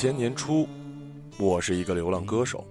[0.00, 0.66] 千年初，
[1.38, 2.66] 我是一个流浪歌手。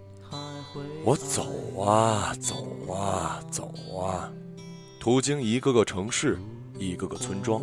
[1.05, 3.71] 我走啊走啊走
[4.01, 4.33] 啊，
[4.99, 6.39] 途经一个个城市，
[6.79, 7.61] 一个个村庄。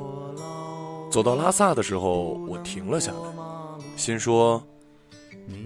[1.10, 3.18] 走到拉萨的时候，我停了下来，
[3.96, 4.62] 心说：“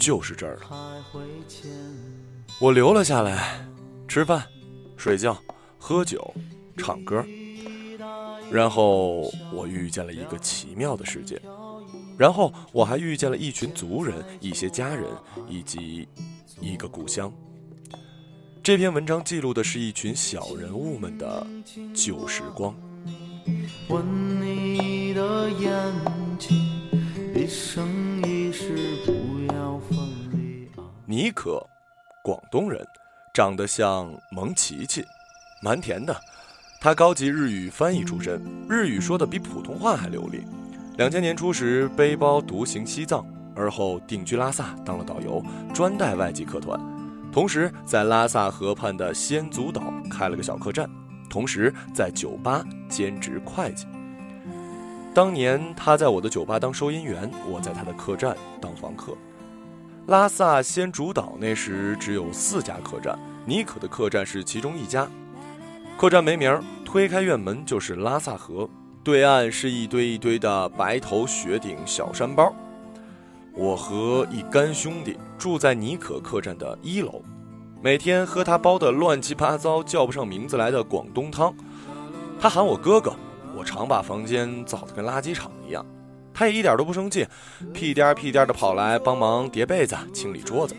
[0.01, 1.05] 就是这儿了。”
[2.59, 3.69] 我留了下来，
[4.09, 4.43] 吃饭、
[4.97, 5.37] 睡觉、
[5.79, 6.33] 喝酒、
[6.79, 7.23] 唱歌。
[8.51, 11.39] 然后我遇见了一个奇妙的世界，
[12.21, 15.07] 然后我还遇见了一群族人、一些家人
[15.49, 16.07] 以及
[16.61, 17.33] 一个故乡。
[18.63, 21.47] 这篇文章记录的是一群小人物们的
[21.95, 22.77] 旧时光。
[23.89, 24.05] 吻
[24.39, 25.73] 你的眼
[26.39, 26.59] 睛，
[27.35, 27.89] 一生
[28.29, 28.77] 一世
[29.07, 29.97] 不要分
[30.31, 30.69] 离
[31.07, 31.67] 尼可，
[32.23, 32.87] 广东人，
[33.33, 35.03] 长得像蒙奇奇，
[35.63, 36.15] 蛮甜的。
[36.83, 40.43] 他高级日语翻译出身，日语说的比普通话还流利。
[41.01, 43.25] 两千年初时背包独行西藏，
[43.57, 45.43] 而后定居拉萨当了导游，
[45.73, 46.79] 专带外籍客团。
[47.33, 50.87] 同时在拉萨河畔的仙足岛开了个小客栈，
[51.31, 53.87] 同时在酒吧兼职会计。
[55.15, 59.17] 当年他在我的酒吧当收银员，我在他的客栈当房客。
[60.07, 65.09] 拉萨仙竹岛那时只有四家客栈，尼可的客栈是其中一家。
[65.97, 68.69] 客栈没名儿，推开院门就是拉萨河，
[69.03, 72.55] 对岸是一堆一堆的白头雪顶小山包。
[73.55, 77.23] 我和一干兄弟住在尼可客栈的一楼，
[77.83, 81.53] 每天喝他煲的乱七八糟叫不上名字来的广东汤。
[82.39, 83.15] 他喊我哥哥，
[83.57, 85.85] 我常把房间造得跟垃圾场一样，
[86.33, 87.27] 他也一点都不生气，
[87.73, 90.77] 屁颠屁颠的跑来帮忙叠被子、清理桌子。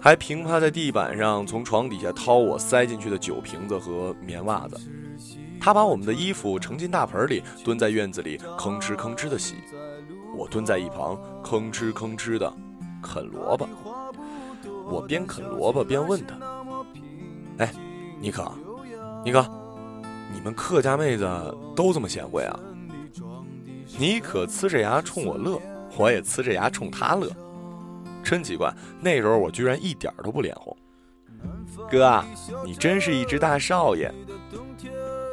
[0.00, 4.78] 还平趴在地板上，从床底下掏我塞进去的酒瓶子和棉袜子。
[5.60, 9.56] 他把我们的衣服盛进大盆里，蹲在院子里吭哧吭哧的洗。
[10.36, 12.52] 我蹲在一旁吭哧吭哧的
[13.02, 13.68] 啃萝卜。
[14.90, 16.34] 我边啃萝卜边问他
[17.58, 17.72] ：“哎，
[18.20, 18.50] 尼克，
[19.24, 19.44] 尼克，
[20.32, 21.26] 你们客家妹子
[21.74, 22.60] 都这么贤惠啊？”
[23.98, 25.60] 尼可呲着牙冲我乐，
[25.96, 27.28] 我也呲着牙冲他乐。
[28.22, 30.76] 真奇怪，那时候我居然一点都不脸红。
[31.90, 32.22] 哥，
[32.64, 34.12] 你真是一只大少爷。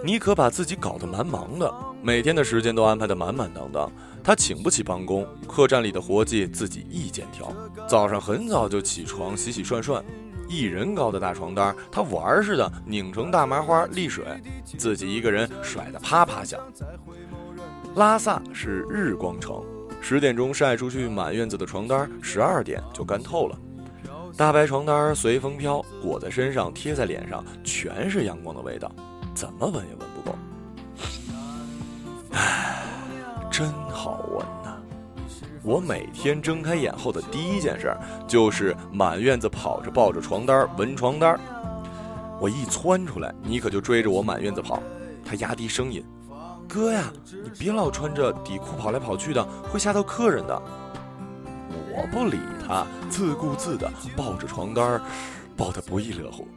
[0.06, 3.92] 你可把自己搞得蛮忙的，每天的时间都安排得满满当当。
[4.24, 7.52] 他请不起帮工，客栈里的活计自己一肩挑。
[7.88, 10.06] 早上很早就起床洗洗涮涮，
[10.48, 14.24] 一人高的大床单，他玩似的拧成大麻花沥水，
[14.78, 16.60] 自己一个人甩得啪啪响。
[17.96, 19.60] 拉萨是日光城。
[20.02, 23.58] 十点钟晒出去，满院子的床单，十二点就干透了。
[24.38, 28.92] 大白床单随风飘，裹在身上，贴在脸上，全是阳光的味道，
[29.36, 30.36] 怎么闻也闻不够。
[32.32, 32.84] 唉，
[33.52, 34.78] 真好闻呐！
[35.62, 37.96] 我每天睁开眼后的第一件事
[38.28, 41.38] 就是满院子跑着抱着床单闻床单。
[42.40, 44.82] 我一窜出来，你可就追着我满院子跑，
[45.26, 46.04] 他压低声音。
[46.68, 47.12] 哥呀，
[47.44, 50.62] 你别老穿着底裤跑来跑去的，会吓到客人的。
[51.94, 55.02] 我不理他，自顾自的抱着床单，
[55.56, 56.48] 抱得不亦乐乎。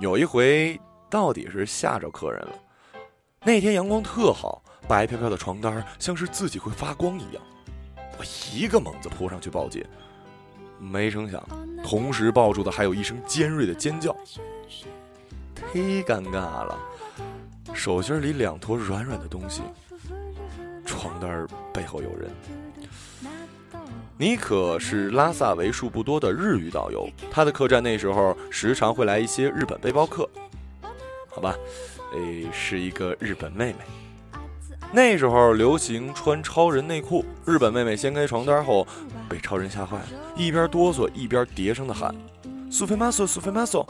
[0.00, 0.80] 有一回，
[1.14, 2.52] 到底是吓着客人了。
[3.44, 7.40] 那天阳光特好，白飘飘的床单像是自己会发光一样。
[8.18, 9.84] 我一个猛子扑上去抱紧，
[10.76, 11.40] 没成想，
[11.84, 14.10] 同时抱住的还有一声尖锐的尖叫，
[15.72, 16.76] 忒尴尬了。
[17.72, 19.62] 手心里两坨软软的东西，
[20.84, 22.28] 床单背后有人。
[24.18, 30.28] 尼可是拉萨为数不多的日语导游，他的客栈那时候时常会来一些日本背包客。
[31.34, 31.56] 好吧，
[32.12, 33.78] 诶，是一个日本妹妹。
[34.92, 38.86] 那时候流行穿超人内裤，日本妹妹掀开床单后，
[39.28, 42.14] 被超人吓坏了，一边哆嗦一边叠声的喊
[42.70, 43.84] ：“苏菲玛索，苏菲玛索！”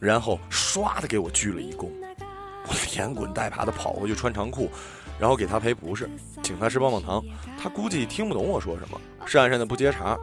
[0.00, 1.88] 然后唰的给我鞠了一躬。
[2.66, 4.68] 我连滚带爬的跑回去穿长裤，
[5.20, 6.10] 然后给他赔不是，
[6.42, 7.22] 请他吃棒棒糖。
[7.56, 10.18] 他估计听不懂我说什么，讪讪的不接茬。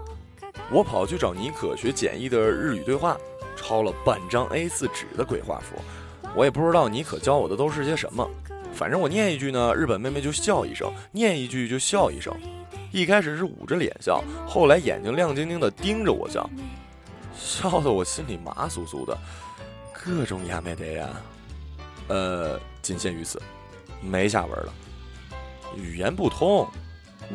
[0.69, 3.17] 我跑去找妮可学简易的日语对话，
[3.55, 5.77] 抄了半张 A4 纸的鬼画符。
[6.35, 8.29] 我也不知道你可教我的都是些什么，
[8.73, 12.33] 反正我念一句呢，日本妹妹就笑一声；念一句就笑一声。
[12.91, 16.49] 一开始是捂着脸笑，后来眼睛亮晶晶的盯着我笑，
[17.35, 19.17] 笑得我心里麻酥酥的，
[19.93, 21.09] 各种亚美得呀。
[22.07, 23.39] 呃，仅限于此，
[24.01, 24.73] 没下文了。
[25.75, 26.67] 语言不通，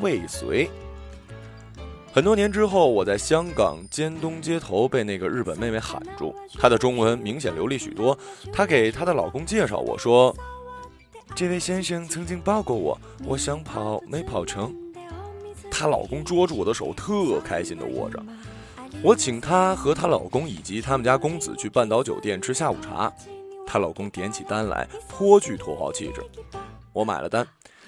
[0.01, 0.69] 未遂。
[2.15, 8.17] 很多年之后，我在香港尖东街头被那个日本妹妹喊住，她的中文明显流利许多。
[8.53, 10.33] 她给她的老公介绍我说
[11.35, 12.97] ：“这位先生曾经抱过我，
[13.27, 14.73] 我想跑没跑成。”
[15.69, 18.23] 她老公捉住我的手，特开心的握着。
[19.03, 23.13] 我请她和她老公以及他们家公子去半岛酒店吃下午茶。
[23.67, 26.23] 她老公点起单来，颇具土豪气质。
[26.93, 27.45] 我买了单，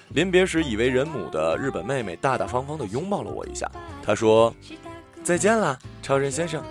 [0.08, 3.70] 临别时已为人母的日本妹妹大大方方地拥抱了我一下。
[4.02, 6.62] 她说：“再见了，超人先生。”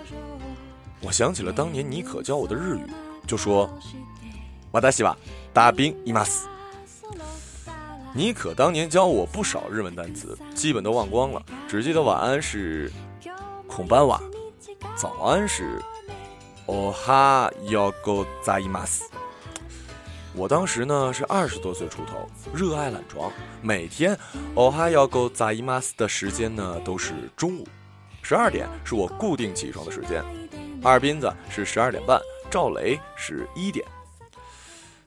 [1.02, 2.86] 我想起了当年妮可教我的日语，
[3.26, 5.16] 就说：“瓦达西瓦，
[5.52, 6.46] 大兵伊玛斯。”
[8.14, 12.92] 妮可当年教我不少日文单词，基本都忘光了，只记得晚安是
[13.66, 14.20] 孔班瓦，
[14.96, 15.80] 早安是
[16.66, 19.04] 哦哈要ございます。
[20.36, 24.18] 我当时呢是二十多岁出头，热爱懒床，每天
[24.54, 27.66] 哦哈要ございます的时间呢都是中午，
[28.22, 30.24] 十二点是我固定起床的时间。
[30.82, 32.20] 二斌子是十二点半，
[32.50, 33.86] 赵雷是一点。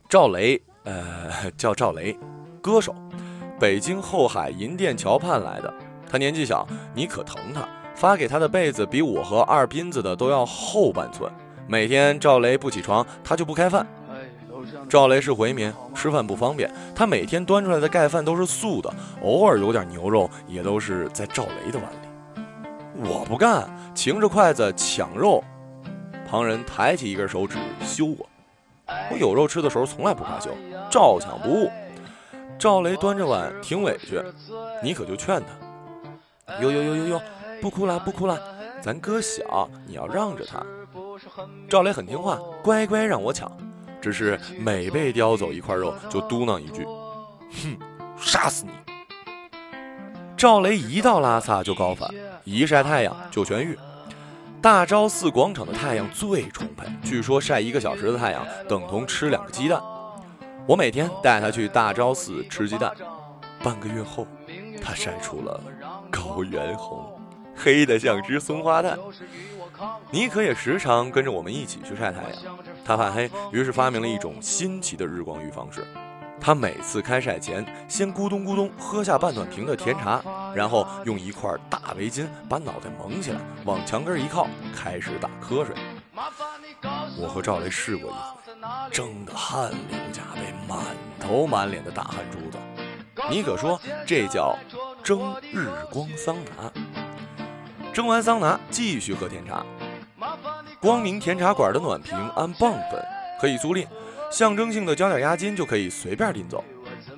[0.07, 2.17] 赵雷，呃，叫赵雷，
[2.61, 2.95] 歌手，
[3.59, 5.73] 北京后海银锭桥畔来的。
[6.07, 11.29] 他年纪小，你可疼他，发给他的被子比我和二斌子的都要厚半寸。
[11.67, 13.85] 每天赵雷不起床，他就不开饭。
[14.90, 18.92] 赵雷是回民，吃饭不方便，他每天端出来的盖饭都是素的，
[19.22, 23.08] 偶尔有点牛肉，也都是在赵雷的碗里。
[23.08, 25.44] 我不干，擎着筷子抢肉。
[26.28, 28.26] 旁人抬起一根手指羞我，
[29.12, 30.50] 我有肉吃的时候从来不怕羞，
[30.90, 31.70] 照抢不误。
[32.58, 34.20] 赵雷端着碗挺委屈，
[34.82, 37.22] 你可就劝他：哟哟哟哟哟，
[37.62, 38.36] 不哭了不哭了，
[38.82, 40.60] 咱哥小，你要让着他。
[41.68, 43.50] 赵雷很听话，乖乖让我抢，
[44.00, 47.78] 只是每被叼走一块肉，就嘟囔一句：哼，
[48.18, 48.72] 杀死你！
[50.36, 52.08] 赵雷一到拉萨就高反，
[52.44, 53.78] 一晒太阳就痊愈。
[54.62, 59.80] 大昭寺广场的太阳最充沛，据说晒一个小时的太阳等同吃两个鸡蛋。
[60.66, 62.92] 我每天带他去大昭寺吃鸡蛋，
[63.62, 64.26] 半个月后，
[64.82, 65.60] 他晒出了
[66.10, 67.18] 高原红，
[67.56, 68.98] 黑的像只松花蛋。
[70.10, 75.86] 妮可也时常跟着我们一起去晒太阳，他怕黑，于是发明了一种新奇的日光浴方式。
[76.40, 80.22] 他每次开晒前，先咕咚咕咚喝下半暖瓶的甜茶，
[80.54, 85.74] 然后用一块大围巾把脑袋蒙起来，往墙根一靠，开始打瞌睡。
[87.18, 88.60] 我和赵雷试过一回，
[88.90, 90.78] 蒸得汗流浃背，满
[91.18, 92.56] 头满脸的大汗珠子。
[93.30, 94.56] 妮可说这叫
[95.04, 96.99] 蒸日光桑拿。
[97.92, 99.64] 蒸完桑拿，继续喝甜茶。
[100.80, 103.04] 光明甜茶馆的暖瓶按磅分，
[103.40, 103.86] 可以租赁。
[104.30, 106.62] 象征性的交点押金就可以随便拎走。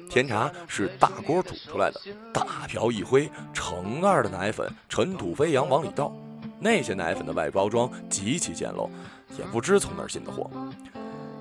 [0.09, 2.01] 甜茶是大锅煮出来的，
[2.33, 6.13] 大瓢一挥，成二的奶粉尘土飞扬往里倒。
[6.59, 8.89] 那些奶粉的外包装极其简陋，
[9.39, 10.51] 也不知从哪儿进的货。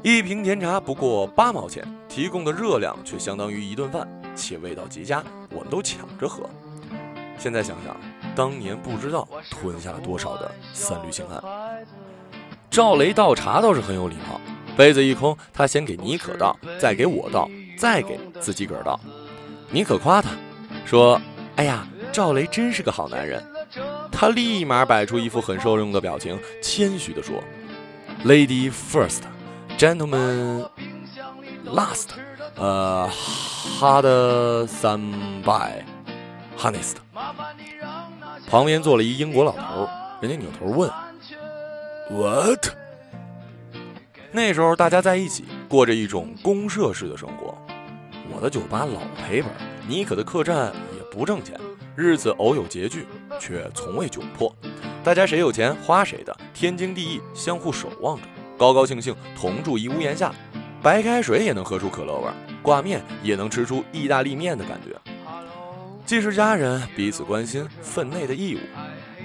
[0.04, 6.50] 一瓶甜茶不过八毛钱，提供的热量却相当于一顿饭，且味道极佳，我们都抢着喝。
[7.38, 7.96] 现在想想，
[8.36, 11.42] 当年不知道吞下了多少的三氯氰胺。
[12.70, 14.40] 赵雷倒茶倒是很有礼貌。
[14.78, 18.98] 杯子一空，他先给妮可倒，再给我倒，再给自己个儿倒。
[19.70, 20.30] 妮可夸他，
[20.86, 21.22] 说
[21.58, 23.46] ：“哎呀，赵雷真是个好男人。”
[24.12, 27.44] 他立马摆出一副很受用的表情，谦虚地说
[28.26, 29.22] ：“Lady first,
[29.78, 30.66] gentlemen
[31.66, 32.08] last.
[32.56, 33.10] 呃
[33.78, 35.84] ，hard some by,
[36.58, 36.96] honest。”
[38.51, 39.88] 旁边坐了一英国老头，
[40.20, 40.91] 人家扭头问
[42.10, 42.67] ：“What？”
[44.29, 47.58] 那时候大家在一起过着一种公社式的生活，
[48.29, 49.50] 我的酒吧老赔本，
[49.88, 51.58] 妮可的客栈也不挣钱，
[51.96, 53.08] 日子偶有拮据，
[53.39, 54.53] 却从未窘迫。
[55.01, 58.24] 大家谁有钱花谁的，天经地义，相互守望着，
[58.58, 60.36] 高高兴兴同住一屋檐下，
[60.81, 62.27] 白开水也能喝出可乐味，
[62.62, 64.93] 挂面也能吃出意大利面的感觉。
[66.05, 68.60] 既是家人，彼此关心，分内的义务。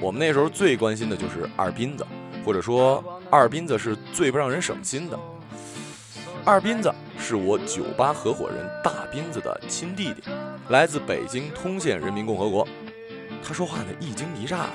[0.00, 2.06] 我们那时候最关心的就是二斌子。
[2.44, 5.18] 或者说，二斌子是最不让人省心的。
[6.44, 10.22] 二斌子是我酒吧合伙人大斌子的亲弟弟，
[10.68, 12.64] 来自北京通县人民共和国。
[13.42, 14.70] 他说话呢一惊一乍的，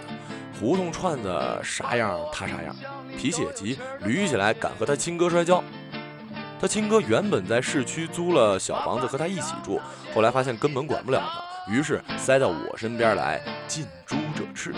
[0.59, 2.75] 胡同串子啥样他啥样，
[3.17, 5.63] 脾气也急，捋起来敢和他亲哥摔跤。
[6.59, 9.79] 他亲哥原本在市区租了小房子和他一起住，
[10.13, 14.73] 后来发现根本管不了他，于是塞到我身边来，近朱者赤。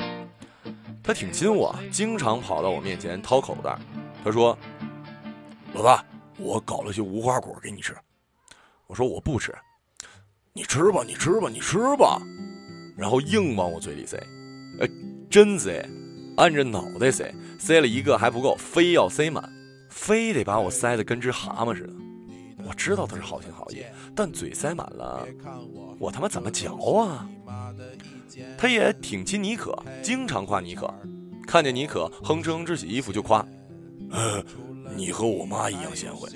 [1.01, 3.77] 他挺亲我，经常跑到我面前掏口袋。
[4.23, 4.57] 他说
[5.73, 6.03] ：“老大，
[6.37, 7.95] 我搞了些无花果给你吃。”
[8.87, 9.53] 我说：“我不吃。”
[10.53, 12.21] 你吃吧，你吃吧，你吃吧。
[12.95, 14.17] 然后硬往我嘴里塞，
[14.79, 14.87] 哎，
[15.29, 15.83] 真塞，
[16.37, 19.51] 按着脑袋塞，塞了一个还不够，非要塞满，
[19.89, 21.93] 非得把我塞得跟只蛤蟆似的。
[22.65, 23.83] 我知道他是好心好意，
[24.15, 25.27] 但嘴塞满了，
[25.99, 27.27] 我他妈怎么嚼啊？
[28.57, 30.91] 他也挺亲妮可，经常夸妮可，
[31.45, 33.45] 看见妮可哼哧哼哧洗衣服就夸，
[34.11, 34.43] 呃，
[34.95, 36.29] 你和我妈一样贤惠。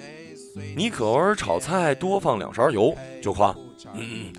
[0.76, 3.56] 妮可偶尔炒菜多放两勺油就夸，
[3.94, 4.32] 嗯，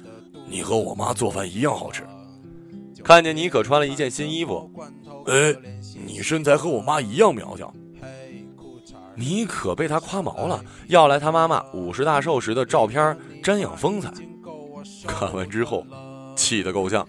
[0.48, 2.02] 你和我妈做饭一样好吃。
[3.04, 4.70] 看见妮可穿了一件新衣服，
[5.26, 5.54] 哎，
[6.06, 7.72] 你身材和我妈一样苗条。
[9.18, 14.12] 你可被他夸毛了，要来他妈妈五十大寿时的照片瞻仰风采。
[15.06, 15.84] 看完之后，
[16.36, 17.06] 气得够呛。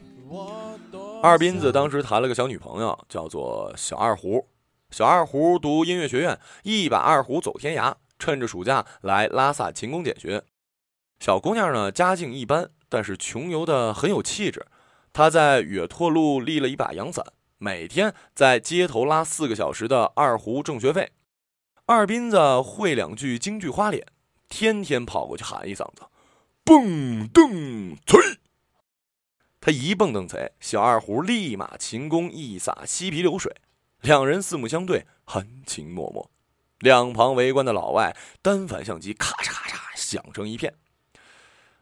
[1.22, 4.48] 二斌子当时谈了个小女朋友，叫做小二胡。
[4.90, 10.44] 小二胡读音乐学院，一把二胡走天涯，趁着暑假来拉萨勤工俭学。
[11.20, 14.66] 小姑娘呢，家境一般，但是穷游的很有气质。
[15.14, 17.24] 她在远拓路立了一把阳伞，
[17.60, 21.12] 每天在街头拉四个小时的二胡挣学费。
[21.92, 24.06] 二斌子会两句京剧花脸，
[24.48, 26.04] 天天跑过去喊一嗓子
[26.64, 28.22] ：“蹦蹬催！”
[29.60, 33.56] 他一蹦蹬催，小二胡立马琴弓一撒，嬉皮流水。
[34.02, 36.22] 两人四目相对，含情脉脉。
[36.78, 40.76] 两旁围观的老外单反相机咔嚓咔嚓响成一片。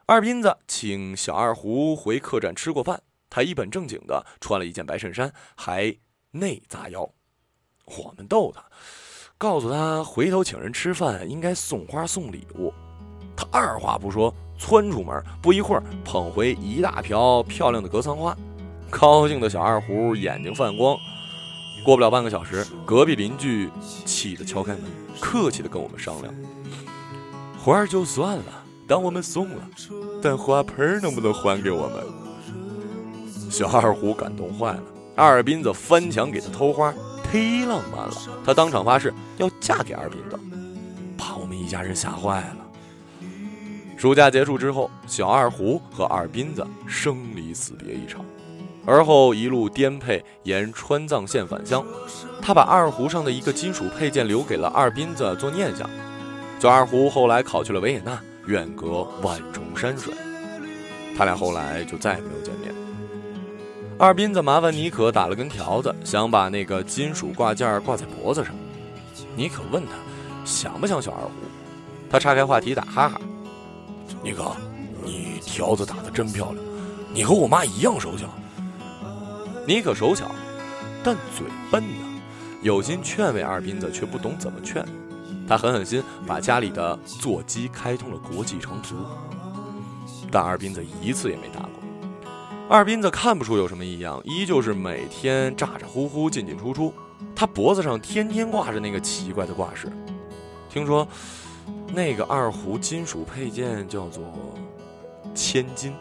[0.05, 5.97] 二斌子请小二胡回客栈吃过饭，他一本正经的穿了一件白衬衫，还
[6.31, 7.13] 内扎腰。
[7.83, 8.63] 我们逗他。
[9.39, 12.74] 告诉他，回头请人吃饭应该送花送礼物。
[13.36, 18.36] 他二话不说，窜出门，不一会儿捧回一大瓢漂亮的格桑花。
[18.89, 20.98] 高兴的小二胡眼睛泛光。
[21.86, 23.70] 过不了半个小时，隔壁邻居
[24.06, 24.82] 气得敲开门，
[25.22, 26.34] 客气的跟我们商量：
[27.63, 29.70] 花儿就算了，当我们送了，
[30.20, 33.51] 但花盆能不能还给我们？
[33.51, 34.84] 小二胡感动坏了，
[35.15, 36.91] 二斌子翻墙给他偷花。
[37.31, 38.13] 忒浪漫了，
[38.46, 40.39] 他当场发誓要嫁给二斌子，
[41.17, 42.57] 把我们一家人吓坏了。
[43.98, 48.24] 暑假结束之后，小二胡和二斌子生离死别一场，
[48.86, 51.84] 而后一路颠沛沿川藏线返乡。
[52.41, 55.89] 他把二胡上的一个金属配件留给了二斌子做念想。
[56.60, 60.13] 小二胡后来考去了维也纳，远隔万重山水，
[61.17, 62.87] 他俩后来就再也没有见面。
[63.99, 68.53] 二斌子麻烦妮可打了根条子，想把那个金属挂件挂在脖子上。
[69.35, 69.93] 妮可问他
[70.45, 71.31] 想不想小二胡，
[72.07, 73.19] 他岔开话题打哈哈
[74.21, 74.55] ：“妮可，
[75.03, 76.63] 你条子打得真漂亮，
[77.11, 78.27] 你和我妈一样手巧。”
[79.65, 80.29] 妮可手巧，
[81.03, 82.21] 但嘴笨呐，
[82.61, 84.85] 有心劝慰二斌子，却不懂怎么劝。
[85.47, 88.95] 他狠狠心把家里的座机开通了国际长途，
[90.31, 91.71] 但二斌子一次也没打过。
[92.69, 96.93] 二斌子看不出有什么异样，依旧是每天咋咋呼呼进进出出。
[97.33, 99.89] 他脖子上天天挂着那个奇怪的挂饰，
[100.69, 101.07] 听说
[101.93, 104.21] 那个二胡金属配件叫做
[105.33, 105.93] 千金。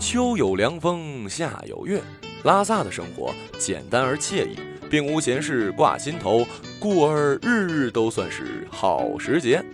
[0.00, 2.02] 秋有凉风，夏有月，
[2.42, 4.58] 拉萨的生活简单而惬意。
[4.90, 6.46] 并无闲事挂心头，
[6.78, 9.64] 故而日日都算是好时节。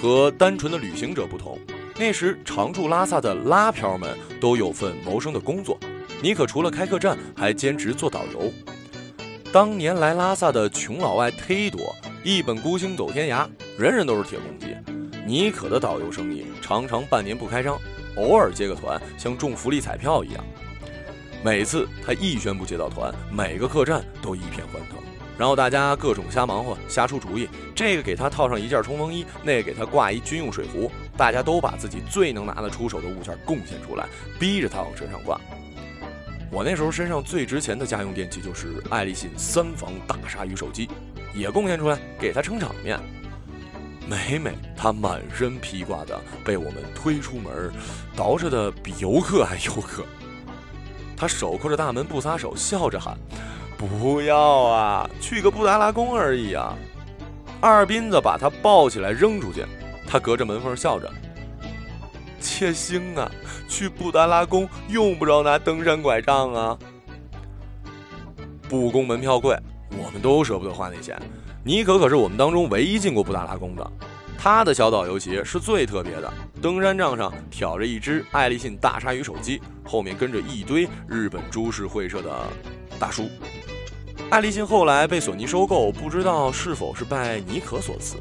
[0.00, 1.58] 和单纯的旅行者不同，
[1.96, 5.78] 那时常驻拉萨的拉漂们都有份谋生的工作。
[6.20, 8.52] 尼可除了开客栈，还兼职做导游。
[9.52, 13.46] 当年来拉萨的穷老外忒多，一本孤星走天涯，
[13.78, 14.74] 人人都是铁公鸡。
[15.26, 17.78] 尼可的导游生意常常半年不开张，
[18.16, 20.44] 偶尔接个团，像中福利彩票一样。
[21.44, 25.01] 每次他一宣布接到团，每个客栈都一片欢腾，
[25.38, 27.48] 然后大家各种瞎忙活、瞎出主意。
[27.74, 34.06] 这个给他套上一件冲锋衣，那个给他挂一军用水壶，大家都把自己最能拿得出手的物件贡献出来，
[34.38, 35.40] 逼着他往身上挂。
[36.50, 40.88] 我那时候身上最值钱的家用电器就是爱立信三防大鲨鱼手机，
[41.34, 43.00] 也贡献出来给他撑场面。
[44.06, 47.72] 每每他满身披挂的被我们推出门，
[48.16, 50.04] 捯饬的比游客还游客。
[51.16, 53.16] 他手扣着大门不撒手，笑着喊
[53.86, 56.76] ：“不要啊，去个布达拉宫而已啊！”
[57.60, 59.64] 二斌子把他抱起来扔出去，
[60.06, 61.10] 他隔着门缝笑着
[62.40, 63.30] ：“切星啊，
[63.68, 66.78] 去布达拉宫用不着拿登山拐杖啊。”
[68.68, 69.56] 布宫门票贵，
[69.90, 71.16] 我们都舍不得花那钱。
[71.64, 73.92] 妮可可是我们当中唯一进过布达拉宫的。
[74.36, 82.34] 他的小导游鞋是最特别的，登山杖上挑着一只爱立信大鲨鱼手机，后面跟着一堆日本株式会社的
[82.98, 83.30] 大叔。
[84.30, 88.16] 爱立信后来被索尼收购，不知道是否是拜尼可所赐。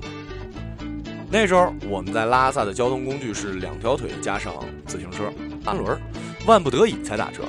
[1.29, 4.53] 那时候我们在拉萨的交通工具是两条腿加上
[4.86, 5.31] 自行车、
[5.63, 5.98] 单轮，
[6.46, 7.43] 万不得已才打车。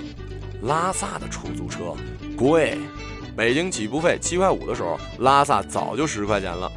[0.62, 1.97] 拉萨的出租车
[2.37, 2.78] 贵，
[3.37, 6.71] 北京起步费七块五的时候，拉萨早就十块钱了。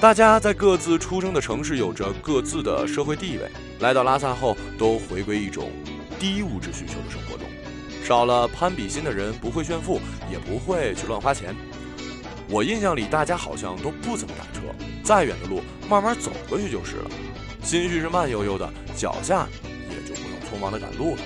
[0.00, 3.50] 大家在各自出生的城市有着各自的社会地位，
[3.80, 5.70] 来到拉萨后都回归一种
[6.18, 7.46] 低物质需求的生活中，
[8.06, 11.52] 少了攀比心的人不会炫富，也不会去乱花钱。
[12.48, 14.60] 我印象里，大家好像都不怎么打车，
[15.02, 17.10] 再远的路慢慢走过去就是了，
[17.64, 19.48] 心绪是慢悠悠的，脚下
[19.90, 21.22] 也就不用匆忙的赶路了。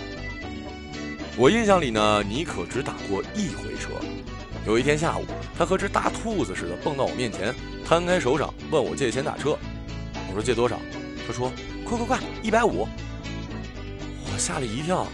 [1.36, 3.90] 我印象里呢，妮可只打过一回车。
[4.66, 5.26] 有一天下午，
[5.58, 7.54] 他和只大兔子似的蹦到我面前，
[7.86, 9.50] 摊开手掌问我借钱打车。
[10.30, 10.80] 我说借多少？
[11.26, 11.52] 他说
[11.84, 12.88] 快快快，一百五。
[14.32, 15.06] 我吓了一跳，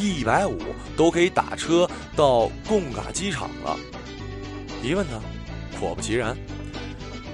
[0.00, 0.56] 一百五
[0.96, 3.76] 都可以打车到贡嘎机场了。
[4.82, 6.34] 一问他，果不其然，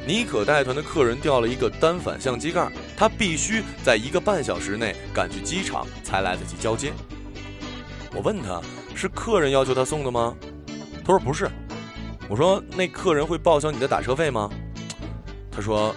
[0.05, 6.93] 妮可带团的客人掉了一个单反相机盖，他必须在一个半小时内赶去机场才来得及交接。
[8.13, 8.61] 我问他
[8.97, 10.35] 是客人要求他送的吗？
[11.05, 11.49] 他说不是。
[12.29, 14.51] 我说那客人会报销你的打车费吗？
[15.53, 15.95] 他说：“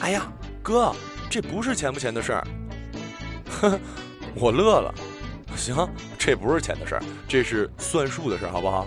[0.00, 0.26] 哎呀，
[0.62, 0.90] 哥，
[1.28, 2.46] 这不是钱不钱的事儿。
[3.60, 3.78] ”呵，
[4.34, 4.94] 我乐了。
[5.56, 8.86] 行，这不是钱的事儿，这是算数的事儿，好不好？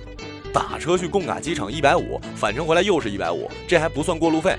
[0.54, 4.56] 打车去贡嘎机场一百五，返程回来又是一百五，这还不算过路费。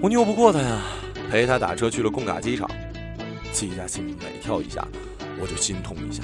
[0.00, 0.82] 我拗不过他呀，
[1.30, 2.70] 陪他打车去了贡嘎机场，
[3.52, 4.86] 记下心每跳一下。
[5.38, 6.22] 我就心痛一下，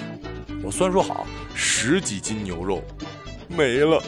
[0.64, 2.82] 我算数好，十几斤牛肉
[3.46, 4.02] 没了。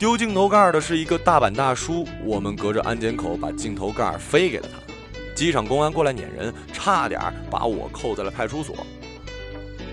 [0.00, 4.91] 丢镜头盖的是一个大阪大叔，我们隔着安检口把镜头盖飞给了他。
[5.34, 8.76] 机场公安过来撵人，差点把我扣在了派出所。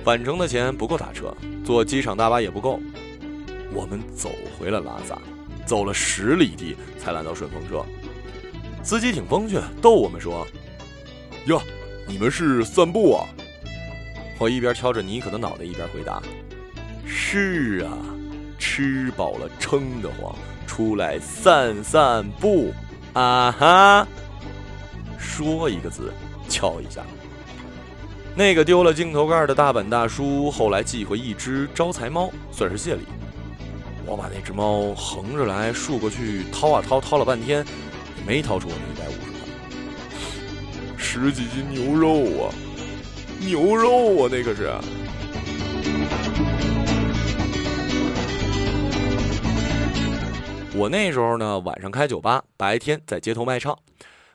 [0.04, 2.80] 返程的钱不够打车，坐机场大巴也不够，
[3.74, 5.18] 我们走回了拉萨，
[5.66, 7.86] 走了十里地才拦到顺风车。
[8.82, 10.48] 司机挺风趣，逗我们说
[11.46, 11.62] ：“哟，
[12.08, 13.28] 你们是散步啊？”
[14.40, 16.22] 我一边敲着妮可的脑袋，一边回答
[17.06, 17.98] ：“是啊，
[18.58, 20.34] 吃饱了撑得慌，
[20.66, 22.74] 出来散散步
[23.14, 24.08] 啊哈。”
[25.40, 26.14] 说一个字，
[26.50, 27.02] 敲一下。
[28.36, 33.04] 那个丢了镜头盖的大本大叔后来寄回一只招财猫，算是谢礼。
[34.06, 37.66] 我把那只猫横着来，竖过去，掏啊掏，掏了半天，
[38.28, 42.52] 没掏出我那一百五十块，十几斤牛肉啊！
[43.40, 44.70] 牛肉啊，那可是！
[50.76, 53.78] 我那时候呢，晚上开酒吧，白天在街头卖唱。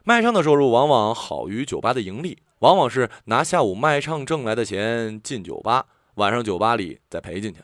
[0.07, 5.87] 卖唱的收入往往好于酒吧的盈利，往往是拿下午卖唱挣来的钱进酒吧，
[6.17, 7.61] 晚上酒吧里再赔进去。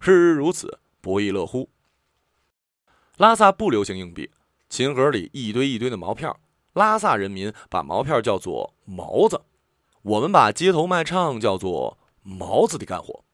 [0.00, 1.70] 事实如此，不亦乐乎。
[3.18, 4.28] 拉萨不流行硬币，
[4.68, 6.40] 琴盒里一堆一堆的毛票。
[6.72, 9.42] 拉萨人民把毛票叫做“毛子”。
[10.02, 13.24] 我们把街头卖唱叫做“毛子”的干活。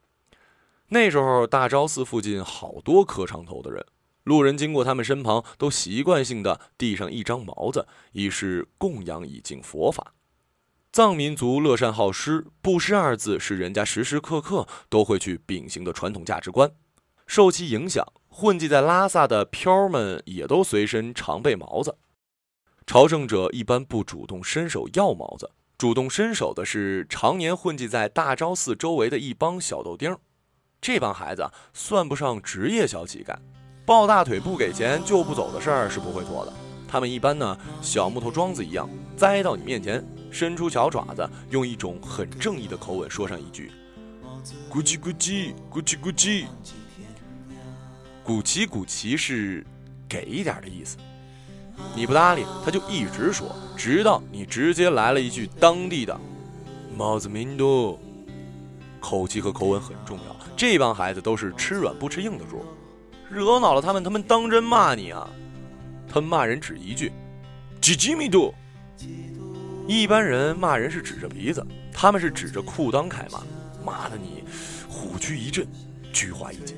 [0.88, 3.84] 那时候，大昭寺附近好多磕长头的人，
[4.24, 10.14] 路人经过他们身旁，都习惯性的递上一张毛子，以示供养以敬佛法。
[10.92, 16.70] 藏民族乐善好施，布施二字是人家时时刻刻都会去秉行的传统价值观。
[17.26, 21.96] 受其影响，混迹在拉萨的漂们也都随身常备毛子。
[22.86, 25.50] 朝圣者一般不主动伸手要毛子。
[25.78, 30.16] 主动伸手的是常年混迹在大昭寺周围的一帮小豆丁
[30.80, 33.36] 这帮孩子算不上职业小乞丐，
[33.92, 36.52] 抱大腿不给钱就不走的事儿是不会做的。
[36.88, 43.70] 他们一般呢，小木头桩子一样栽到你面前，伸出小爪子，用一种很正义的口吻说上一句
[44.72, 46.46] ：“咕叽咕叽，咕叽咕叽。”
[48.24, 49.62] 古奇古奇是
[50.08, 50.96] 给一点的意思。
[51.94, 56.18] 你不搭理，他就一直说，直到你直接来了一句当地的
[56.96, 57.98] “帽子民都”，
[59.00, 60.36] 口气和口吻很重要。
[60.56, 62.64] 这帮孩子都是吃软不吃硬的主，
[63.32, 65.28] 惹恼了他们，他们当真骂你啊！
[66.08, 67.10] 他们骂人只一句
[67.80, 68.54] “几几米度”，
[69.88, 73.40] 一般人骂人是指着鼻子，他们是指着裤裆开骂，
[73.84, 74.44] 骂的你
[74.88, 75.66] 虎躯一震，
[76.12, 76.76] 菊花一紧。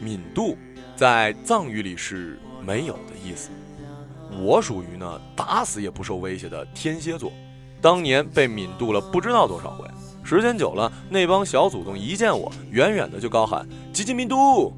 [0.00, 0.56] 敏度
[0.96, 2.38] 在藏语里是。
[2.66, 3.50] 没有的意思。
[4.40, 7.30] 我属于呢打死也不受威胁的天蝎座，
[7.78, 9.86] 当年被敏度了不知道多少回。
[10.24, 14.72] 时间久了，那帮小祖宗一见我，远远的就高喊“吉吉抿度”，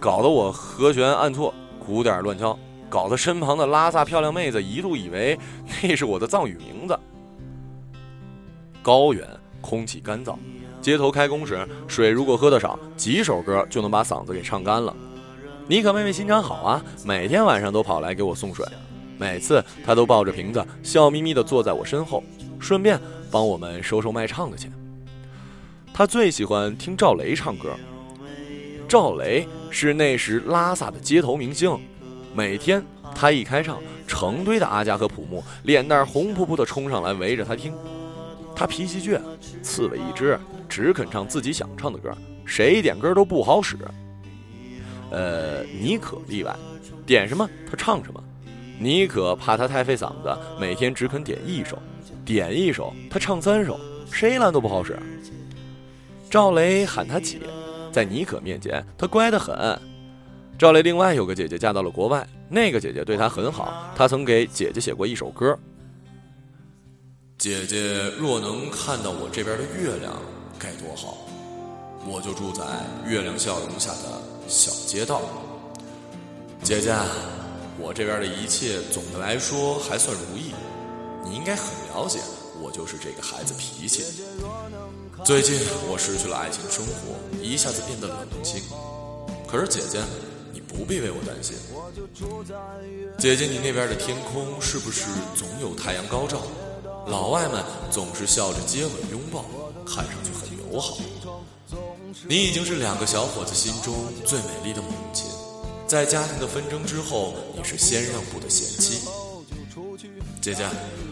[0.00, 1.52] 搞得我和弦按错，
[1.84, 2.56] 鼓点乱敲，
[2.88, 5.38] 搞得身旁的拉萨漂亮妹子一度以为
[5.82, 6.98] 那是我的藏语名字。
[8.82, 9.28] 高原
[9.60, 10.36] 空气干燥，
[10.80, 14.94] 街头开工时，水如果喝得少，几首歌就能把嗓子给唱干了。
[15.66, 18.64] 妮可妹妹心肠好啊，每天晚上都跑来给我送水，
[19.18, 22.22] 每次她都抱着瓶子，笑眯眯地坐在我身后，
[22.60, 22.98] 顺便
[23.30, 24.72] 帮我们收收卖唱的钱。
[25.92, 27.70] 她最喜欢听赵雷唱歌。
[28.88, 31.78] 赵雷是那时拉萨的街头明星，
[32.34, 32.82] 每天
[33.14, 37.72] 他一开唱，成堆的阿佳和普木脸蛋红扑扑的冲上来围着他听。
[38.56, 39.20] 他脾气倔，
[39.62, 42.10] 刺猬一只，只肯唱自己想唱的歌，
[42.44, 43.76] 谁点歌都不好使。
[45.10, 46.54] 呃，妮可例外，
[47.06, 48.22] 点什么他唱什么。
[48.80, 51.78] 妮可怕他太费嗓子，每天只肯点一首，
[52.24, 53.78] 点一首他唱三首，
[54.10, 54.98] 谁拦都不好使。
[56.28, 57.38] 赵雷喊他姐。
[57.98, 59.76] 在妮可面前，他乖得很。
[60.56, 63.92] 赵雷另外有个姐姐嫁到了国外，那个姐姐对他很好。
[63.96, 65.58] 他曾给姐姐写过一首歌：
[67.38, 70.14] 姐姐若能看到我这边的月亮，
[70.60, 71.18] 该多好！
[72.06, 72.62] 我就住在
[73.04, 75.20] 月亮笑容下的小街道。
[76.62, 76.94] 姐姐，
[77.80, 80.52] 我这边的一切总的来说还算如意，
[81.24, 82.20] 你应该很了解，
[82.62, 84.22] 我就是这个孩子脾气。
[85.24, 88.62] 最近我失去了爱情生活，一下子变得冷清。
[89.46, 90.00] 可是姐姐，
[90.52, 91.56] 你不必为我担心。
[93.18, 96.42] 姐姐，你那边的天空是不是总有太阳高照？
[97.06, 99.44] 老外们总是笑着接吻拥抱，
[99.84, 100.96] 看上去很友好。
[102.26, 105.26] 你已经是两个小伙子心中最美丽的母亲。
[105.86, 109.08] 在家庭的纷争之后，你是先让步的贤妻。
[110.40, 110.66] 姐姐，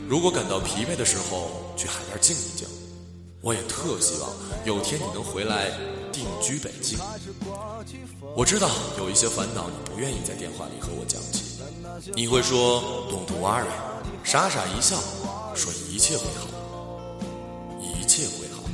[0.09, 2.69] 如果感到疲惫的时候，去海边静一静。
[3.47, 4.29] 我也特希望
[4.65, 5.71] 有天你能回来
[6.11, 6.99] 定居北京。
[8.35, 11.63] 我知道有一些烦恼你不愿意在电话里和我讲起，
[12.17, 13.69] 你会说 “Don't worry”，
[14.25, 14.97] 傻傻一笑，
[15.55, 16.49] 说一切会好，
[17.81, 18.65] 一切会好，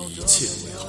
[0.00, 0.88] 一切会好。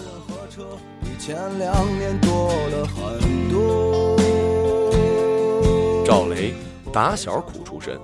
[6.04, 6.56] 赵雷
[6.92, 7.96] 打小苦出身。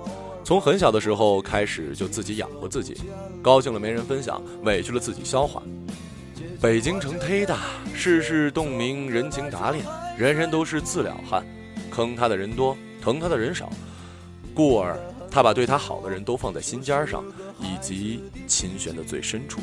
[0.52, 2.94] 从很小的时候开始就自己养活自己，
[3.40, 5.62] 高兴了没人分享，委屈了自己消化。
[6.60, 7.60] 北京城忒大，
[7.94, 9.82] 世事洞明，人情打脸，
[10.14, 11.42] 人人都是自了汉，
[11.90, 13.70] 坑他的人多，疼他的人少。
[14.54, 17.24] 故而他把对他好的人都放在心尖上，
[17.58, 19.58] 以及琴弦的最深处。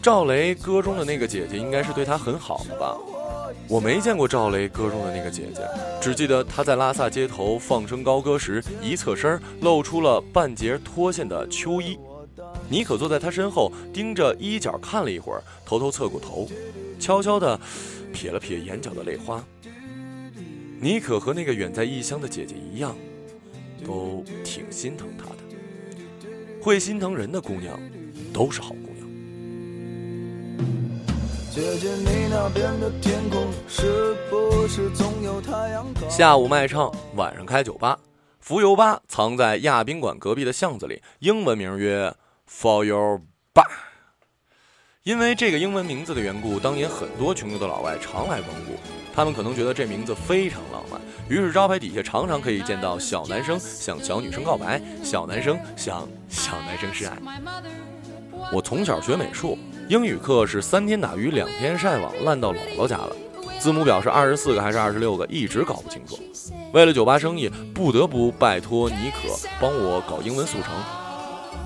[0.00, 2.96] 赵雷歌中的那个姐姐，应该是对他很好的吧？
[3.68, 5.62] 我没见过赵雷歌中的那个姐姐，
[6.00, 11.98] 只记得她在拉萨街头放声高歌时，一侧身露出了半截脱线的秋衣。
[12.70, 16.48] 妮可坐在她身后，盯着衣角看了一会儿，偷偷侧过头，
[16.98, 17.58] 悄悄地
[18.12, 19.44] 撇了撇眼角的泪花。
[20.80, 22.96] 妮可和那个远在异乡的姐姐一样，
[23.84, 25.36] 都挺心疼她的。
[26.60, 27.80] 会心疼人的姑娘，
[28.32, 28.87] 都是好姑娘。
[36.08, 37.98] 下午卖唱，晚上开酒吧。
[38.40, 42.14] 浮游吧藏在亚宾馆隔壁的巷子里，英文名曰
[42.48, 43.20] For Your
[43.52, 43.66] Bar。
[45.02, 48.74] 因为这个英文名字的缘故，当年很多穷游的老外常来光顾。
[49.14, 57.16] 他们可能觉得这名字非常浪漫，于是招牌底下常常可以见到小男生向小女生告白，小男生向小男生示爱。
[58.52, 59.58] 我从小学美术。
[59.88, 63.16] 英语课是三天打鱼两天晒网，烂到姥姥家了。
[63.58, 66.18] 字母表是二十四个还是二十六个，一直搞不清楚。
[66.72, 70.72] 为了酒吧生意，不得不拜托妮可帮我搞英文速成。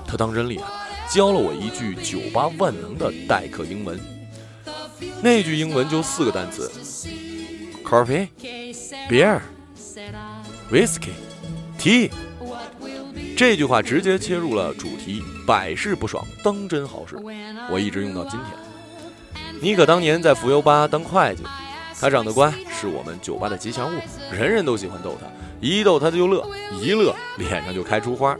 [0.06, 0.64] 他当真厉害，
[1.10, 3.98] 教了我一句酒吧万能的代课英文。
[5.20, 6.70] 那句英文就四个单词
[7.84, 8.28] ：coffee、
[9.10, 9.40] beer、
[10.70, 11.10] whiskey、
[11.78, 12.10] tea。
[13.42, 17.16] 这句话直接切入了主题，百试不爽，当真好使，
[17.68, 19.60] 我一直用到今天。
[19.60, 21.42] 妮可当年在浮游吧当会计，
[22.00, 23.98] 她长得乖，是我们酒吧的吉祥物，
[24.32, 25.26] 人人都喜欢逗她，
[25.60, 26.48] 一逗她就乐，
[26.80, 28.36] 一乐脸上就开出花。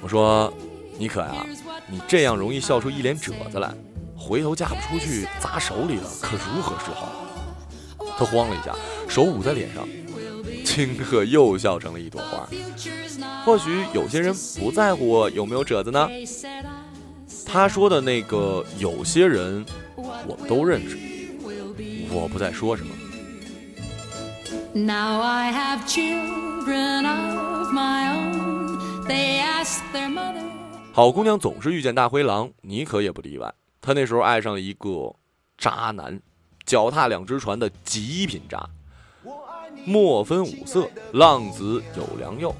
[0.00, 0.50] 我说，
[0.96, 1.46] 妮可呀，
[1.86, 3.70] 你这样容易笑出一脸褶子来，
[4.16, 7.12] 回头嫁不出去砸手里了，可如何是好？
[8.18, 8.74] 她慌了一下，
[9.06, 9.86] 手捂在脸上。
[10.64, 12.48] 顷刻又笑成了一朵花。
[13.46, 16.08] 或许有些人不在乎我有没有褶子呢？
[17.46, 20.98] 他说的那个有些人，我们都认识。
[22.10, 22.92] 我不再说什么。
[30.92, 33.54] 好姑娘总是遇见大灰狼，你可也不例外。
[33.80, 35.14] 她那时候爱上了一个
[35.56, 36.20] 渣男，
[36.64, 38.68] 脚踏两只船的极品渣。
[39.84, 42.52] 莫分五色，浪子有良佑。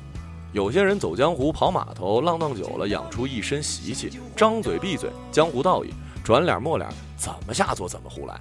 [0.56, 5.92] 有些人走江湖跑码头，浪荡久了，养出一身习气，张嘴闭嘴江湖道义，
[6.24, 8.38] 转脸抹脸，怎么下作怎么胡来。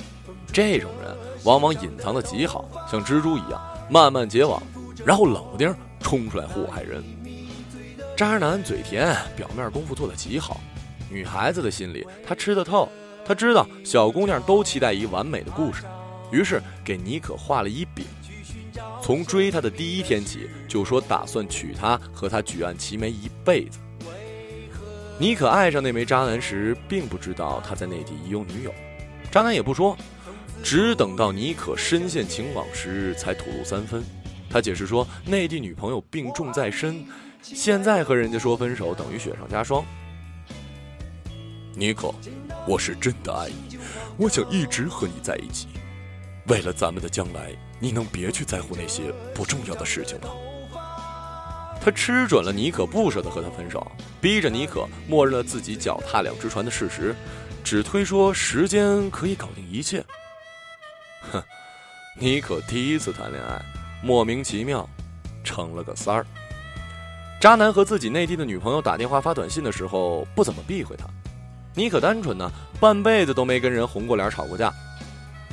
[0.47, 4.63] 这种人往往隐藏的极好，像蜘蛛一样，慢慢结网，
[5.05, 7.03] 然后冷不丁冲出来祸害人。
[8.15, 10.61] 渣男嘴甜，表面功夫做得极好，
[11.09, 12.87] 女孩子的心里他吃得透，
[13.25, 15.83] 他知道小姑娘都期待一完美的故事，
[16.31, 18.05] 于是给妮可画了一饼。
[19.01, 23.79] 从追她的第一天起，就说打算娶她，和她举案齐眉一辈子。
[25.17, 28.73] 妮可爱上那枚渣男时，并不知道他在内地已有女友，
[29.31, 29.95] 渣男也不说，
[30.61, 34.03] 只等到妮可深陷情网时，才吐露三分。
[34.49, 37.05] 他解释说，内地女朋友病重在身，
[37.41, 39.85] 现在和人家说分手等于雪上加霜。
[41.73, 42.13] 妮可，
[42.67, 43.77] 我是真的爱你，
[44.17, 45.67] 我想一直和你在一起。
[46.47, 47.53] 为了咱们的将来，
[47.85, 50.29] 你能别去在乎那些不重要的事情吗？
[51.79, 53.85] 他吃准了妮可不舍得和他分手，
[54.19, 57.15] 逼着妮可默认了自己脚踏两只船的事实，
[57.63, 60.03] 只推说时间可以搞定一切。
[61.31, 61.39] 哼，
[62.17, 63.61] 妮可第一次谈恋爱，
[64.01, 64.89] 莫名其妙
[65.43, 66.25] 成了个三儿。
[67.39, 71.05] 渣男和自己内地的女朋友打电话发短信的时候，不怎么避讳他。
[71.75, 74.73] 妮可单纯呢，半辈子都没跟人红过脸吵过架，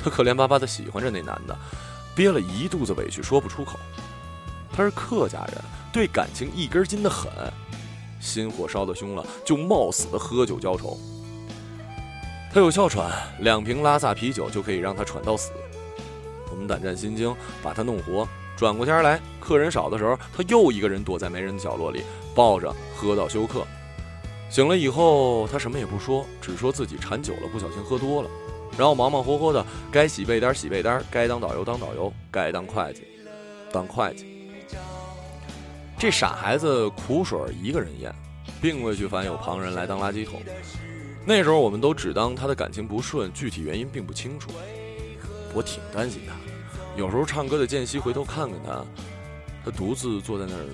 [0.03, 1.55] 他可怜巴巴的喜欢着那男的，
[2.15, 3.79] 憋了一肚子委屈说不出口。
[4.75, 7.31] 他是客家人，对感情一根筋的很，
[8.19, 10.97] 心火烧得凶了，就冒死的喝酒浇愁。
[12.53, 15.51] 他有哮喘，两瓶拉萨啤酒就可以让他喘到死。
[16.51, 18.27] 我们胆战心惊，把他弄活。
[18.55, 22.03] 转过天来，客人少的时候，他又一个人躲在没人的角落里，
[22.35, 23.65] 抱着喝到休克。
[24.49, 28.29] 醒了以后，他什么也不说，只说自己馋酒了，不小心喝多了，
[28.77, 33.03] 然后忙忙活活的，该洗被单洗被单，该当导游当导游，该当会计
[33.71, 34.25] 当会计。
[35.97, 38.13] 这傻孩子苦水一个人咽，
[38.61, 40.41] 并未去烦有旁人来当垃圾桶。
[41.25, 44.49] 那时候我们都只当他的感情不顺，具体原因并不清楚。
[45.53, 46.33] 我挺担心他，
[46.97, 48.83] 有时候唱歌的间隙回头看看他，
[49.63, 50.65] 他独自坐在那儿，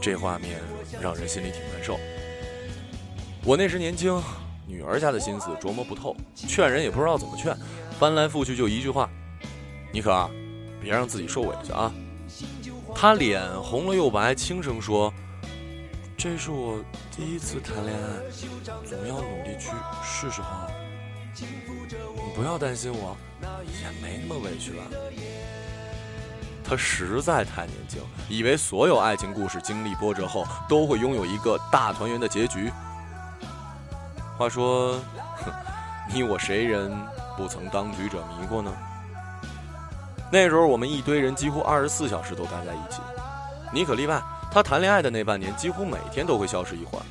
[0.00, 0.60] 这画面
[1.00, 1.98] 让人心里挺难受。
[3.44, 4.18] 我那时年轻，
[4.68, 7.56] 女儿家的心思琢磨不透，劝人也不知道怎么劝，
[7.98, 9.08] 翻来覆去就一句话
[9.90, 10.30] ：“妮可，
[10.78, 11.90] 别让自己受委屈啊。”
[12.94, 15.10] 他脸红了又白，轻声说
[16.18, 16.78] ：“这是我
[17.16, 18.06] 第一次谈恋爱，
[18.84, 19.70] 总要努力去
[20.04, 20.68] 试试哈。
[21.40, 21.46] 你
[22.36, 24.84] 不要担心我，也没那么委屈了。”
[26.62, 32.70] 他实在太年轻，以为所有爱情故事经历波折后都会拥有一个大团圆的结局。
[34.38, 34.92] 话说，
[35.44, 35.52] 哼
[36.14, 36.96] 你我谁人
[37.36, 38.70] 不曾当局者迷过呢？
[40.30, 43.00] 那时候我们一堆人几乎二十四小时都待在一起，
[43.72, 44.22] 你可例外。
[44.52, 47.02] 她谈恋爱的那半年，几乎每天都会消失一会儿。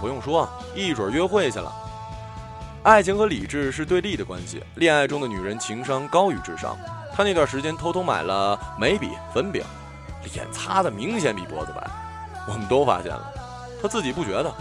[0.00, 1.70] 不用说，一准约会去了。
[2.82, 6.74] 爱情和理智是对立的关系，恋爱中的女人情商高于智商。
[7.14, 9.62] 她那段时间偷偷买了眉笔、粉饼，
[10.32, 11.86] 脸擦的明显比脖子白，
[12.48, 13.30] 我们都发现了，
[13.82, 14.54] 她自己不觉得。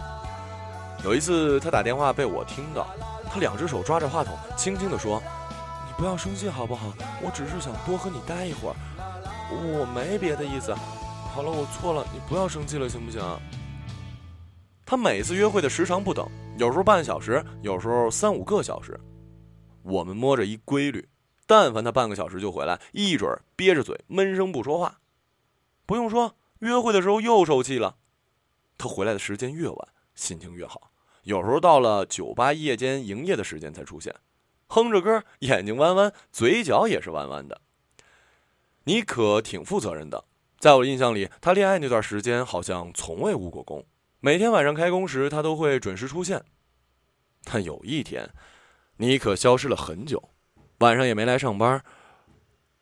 [1.06, 2.88] 有一次，她打电话被我听到，
[3.32, 5.22] 她两只手抓着话筒，轻轻地说。
[5.86, 6.91] 你不要生气好不好？
[7.22, 8.76] 我只是想多和你待一会儿，
[9.52, 10.74] 我没别的意思。
[10.74, 13.22] 好了，我错了，你不要生气了，行不行？
[14.84, 19.00] 他每次约会的时长不等，有时候半小时，有时候三五个小时。
[19.84, 21.08] 我们摸着一规律，
[21.46, 24.98] 但凡他半个小时就回来，一准憋着嘴闷声不说话。
[25.86, 27.98] 不用说，约会的时候又受气了。
[28.76, 30.89] 他回来的时间越晚，心情越好。
[31.25, 34.13] 有时候到了酒吧夜间营业的时间才出现。
[34.67, 37.61] 哼着歌，眼睛弯弯，嘴角也是弯弯的。
[38.85, 40.25] 妮可挺负责任的，
[40.59, 43.83] 在我印象里，她恋爱那段时间好像从未误过工，
[44.19, 46.43] 每天晚上开工时，她都会准时出现。
[47.43, 48.29] 但有一天，
[48.97, 50.29] 妮可消失了很久，
[50.79, 51.83] 晚上也没来上班。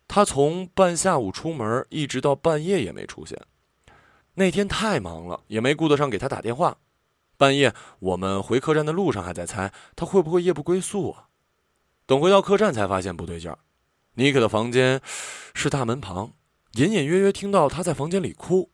[0.07, 3.39] 她从半下午出门，一直到半夜也没出现。
[4.33, 6.77] 那天太忙了，也没顾得上给她打电话。
[7.37, 11.27] 半夜我们回客栈的路上，还在猜他会不会夜不归宿啊。
[12.05, 13.59] 等回到客栈，才发现不对劲儿。
[14.15, 15.01] 妮可的房间
[15.53, 16.33] 是大门旁，
[16.73, 18.69] 隐隐约约听到她在房间里哭。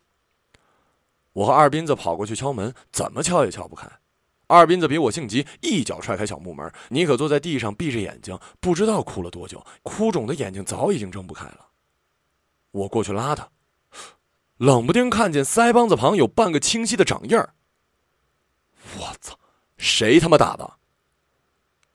[1.34, 3.88] 我和二斌子跑过去敲门，怎么敲也敲不开。
[4.48, 6.70] 二斌子比我性急，一脚踹开小木门。
[6.90, 11.68] 妮可坐在地上，闭着眼睛，不知道哭了多久，哭肿的眼睛早已经睁不开了。
[12.72, 13.50] 我过去拉他，
[14.58, 17.54] 冷不丁看见腮帮子旁有半个清晰的掌印儿。
[18.98, 19.38] 我操，
[19.78, 20.74] 谁他妈打的？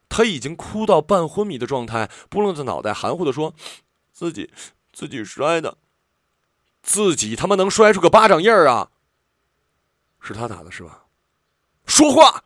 [0.08, 3.52] 他已经哭到半昏迷的状态，拨弄着脑袋，含糊的说
[4.12, 4.52] ：“自己，
[4.92, 5.76] 自己摔的，
[6.82, 8.90] 自己他妈能摔出个巴掌印儿啊？
[10.20, 11.04] 是他打的是吧？
[11.84, 12.44] 说话！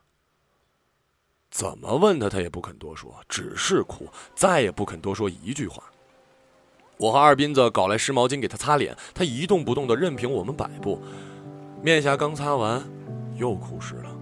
[1.51, 5.83] 怎么问他，他也不肯多说，只是哭，再也不肯多说一句话。
[6.97, 11.01] 我和二斌子搞来湿毛巾给他擦脸，他一动不动的，任凭我们摆布。
[11.83, 12.83] 面颊刚擦完，
[13.37, 14.18] 又哭湿了。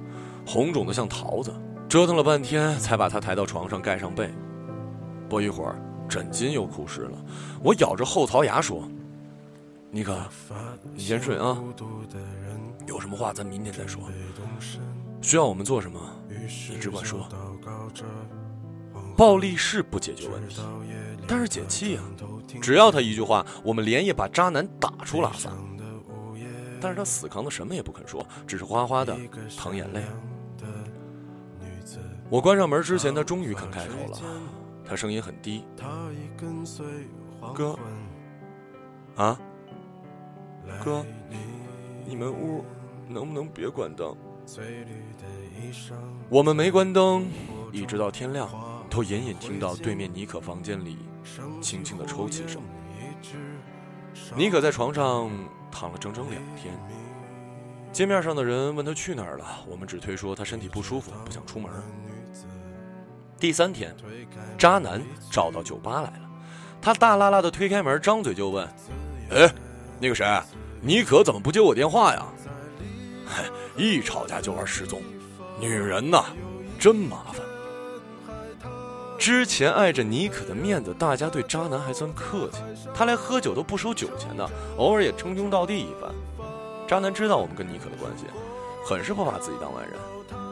[0.47, 1.53] 红肿的像桃子。
[1.89, 4.29] 折腾了半天，才把他抬到床上，盖上被。
[5.29, 5.79] 不一会儿，
[6.09, 7.19] 枕巾又哭湿了。
[7.63, 8.83] 我咬着后槽牙说
[9.91, 10.19] ：“尼克，
[10.95, 11.57] 你先睡啊。
[12.87, 14.03] 有什么话咱明天再说。
[15.23, 17.27] 需要我们做什么，你只管说。
[19.17, 20.61] 暴力是不解决问题，
[21.27, 22.03] 但是解气啊。
[22.61, 25.51] 只要他一句话，我们连夜把渣男打出拉萨。
[26.81, 29.17] 但是他死扛的什么也不肯说，只是哗哗的
[29.57, 30.03] 淌眼泪。”
[32.29, 34.19] 我关上门之前，他终于肯开口了。
[34.85, 35.65] 他声音很低
[37.55, 37.79] ：“哥，
[39.17, 39.39] 啊，
[40.85, 41.05] 哥，
[42.05, 42.65] 你们屋
[43.09, 44.17] 能不能别关灯？”
[46.29, 47.27] 我们没关灯，
[47.73, 48.49] 一直到天亮，
[48.91, 50.99] 都隐隐听到对面妮可房间里
[51.61, 52.63] 轻轻的抽泣声。
[54.37, 55.31] 妮可在床上
[55.71, 56.75] 躺了整整两天。
[57.93, 61.73] 街面上的人问她去哪儿了，我们只推说她身体不舒服，不想出门。
[63.39, 63.95] 第三天，
[64.57, 66.21] 渣男找到酒吧来了。
[66.81, 68.67] 他大拉拉的推开门，张嘴就问
[69.31, 69.53] ：“哎，
[70.01, 70.25] 那个谁，
[70.81, 72.25] 妮可怎么不接我电话呀？”
[73.29, 73.45] 嘿，
[73.77, 75.03] 一吵架就玩失踪，
[75.61, 76.25] 女人呐，
[76.79, 77.45] 真麻烦。
[79.19, 82.61] 之前碍着妮可的面子，大家对渣男还算客气。
[82.95, 86.11] 他连喝酒都不收酒钱的，偶尔也称兄道弟一番。
[86.87, 88.25] 渣男知道我们跟妮可的关系，
[88.85, 89.93] 很是不把自己当外人，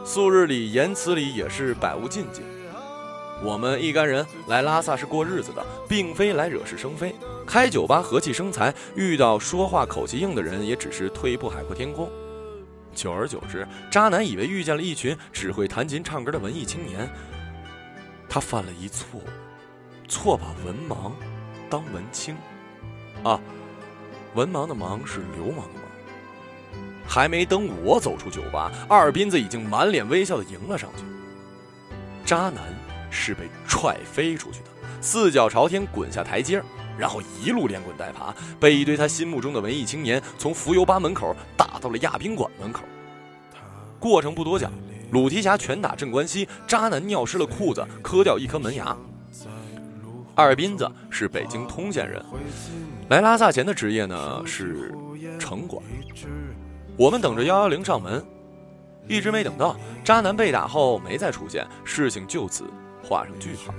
[0.05, 2.41] 素日里言辞里也是百无禁忌。
[3.43, 7.13] 我们一干人来拉萨是过日子的，并非来惹是生非。
[7.45, 12.09] 开酒吧和气生财，遇到说话口气硬的人，也只是退一步海阔天空。
[12.93, 17.09] 久而久之，渣男以为遇见了一群只会弹琴唱歌的文艺青年，
[18.29, 19.19] 他犯了一错，
[20.07, 21.11] 错把文盲
[21.69, 22.35] 当文青。
[23.21, 23.39] 啊，
[24.33, 27.07] 文盲的盲是流氓的盲。
[27.07, 31.03] 还没等我走出酒吧，二斌子已经满脸微笑的迎了上去。
[32.25, 32.63] 渣男。
[33.15, 34.65] 是被踹飞出去的，
[35.01, 36.61] 四脚朝天滚下台阶
[36.97, 42.83] 然后一路连滚带爬，被一堆他心目中的文艺青年从浮游吧门口打到了亚宾馆门口。
[43.99, 44.71] 过程不多讲，
[45.11, 48.95] 鲁提辖拳打镇关西，渣男尿湿了裤子，磕掉一颗门牙。
[50.35, 52.23] 二斌子是北京通县人，
[53.09, 54.93] 来拉萨前的职业呢是
[55.39, 55.81] 城管。
[56.97, 58.23] 我们等着幺幺零上门，
[59.07, 59.75] 一直没等到。
[60.03, 62.65] 渣男被打后没再出现，事情就此。
[63.07, 63.73] 画上句号。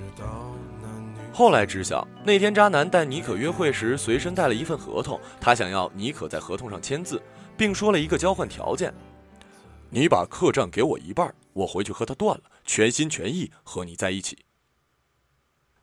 [1.33, 7.21] 后来知晓，那天渣男带妮可约会时，随身带了一份合同，他想要妮可在合同上签字，
[7.55, 8.91] 并说了一个交换条件：
[9.91, 14.45] 你把客栈给我一半，我回去和他断了，全心全意和你在一起。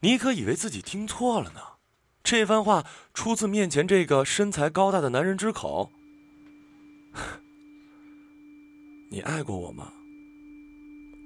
[0.00, 1.60] 妮可以为自己听错了呢，
[2.24, 5.92] 这番话出自面前这个身材高大的男人之口。
[9.12, 9.92] 你爱过我吗？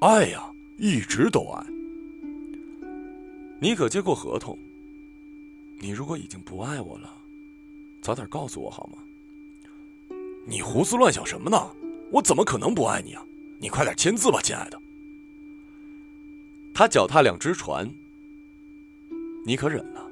[0.03, 1.78] 爱呀，一直都爱。
[3.61, 4.57] 你可接过合同？
[5.81, 7.13] 你如果已经不爱我了，
[8.01, 8.99] 早点告诉我好吗？
[10.47, 11.71] 你胡思乱想什么呢？
[12.13, 13.25] 我怎么可能不爱你啊？
[13.59, 14.81] 你快点签字吧，亲爱的。
[16.73, 17.93] 他脚踏两只船，
[19.45, 20.09] 你可忍了？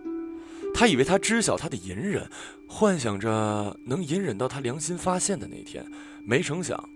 [0.74, 2.28] 他以为他知晓他的隐忍，
[2.66, 5.86] 幻想着能隐忍到他良心发现的那天，
[6.24, 6.88] 没成想，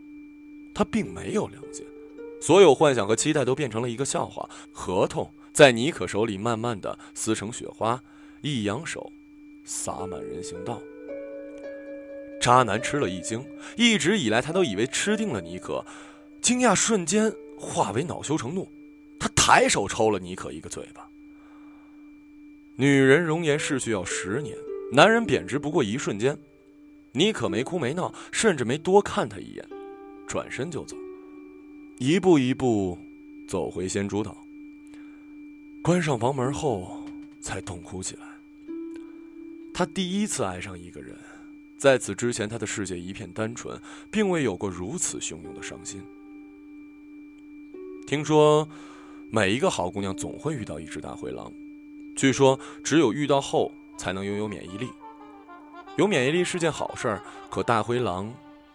[0.75, 1.87] 他并没有良心，
[2.41, 4.51] 所有幻想和期待都变成了一个笑话。
[4.73, 5.33] 合同。
[5.53, 8.03] 在妮可手里慢慢的撕成雪花，
[8.41, 9.13] 一扬手，
[9.65, 10.81] 洒满人行道。
[12.41, 13.45] 渣男吃了一惊，
[13.77, 15.85] 一直以来他都以为吃定了妮可，
[16.41, 18.67] 惊讶瞬间化为恼羞成怒，
[19.19, 21.07] 他抬手抽了妮可一个嘴巴。
[22.77, 24.57] 女人容颜逝去要十年，
[24.93, 26.39] 男人贬值不过一瞬间。
[27.13, 29.69] 妮可没哭没闹，甚至没多看他一眼，
[30.27, 30.97] 转身就走，
[31.99, 32.97] 一步一步
[33.49, 34.35] 走回仙竹岛。
[35.83, 37.03] 关上房门后，
[37.41, 38.23] 才痛哭起来。
[39.73, 41.17] 他第一次爱上一个人，
[41.79, 46.03] 在此之前，他的世界一片单纯，并未有过如此汹涌的伤心。
[48.07, 48.69] 听说，
[49.31, 51.51] 每一个好姑娘总会遇到一只大灰狼，
[52.15, 54.91] 据说只有遇到后才能拥有免疫力。
[55.97, 57.19] 有免疫力是件好事，
[57.51, 58.31] 可大灰狼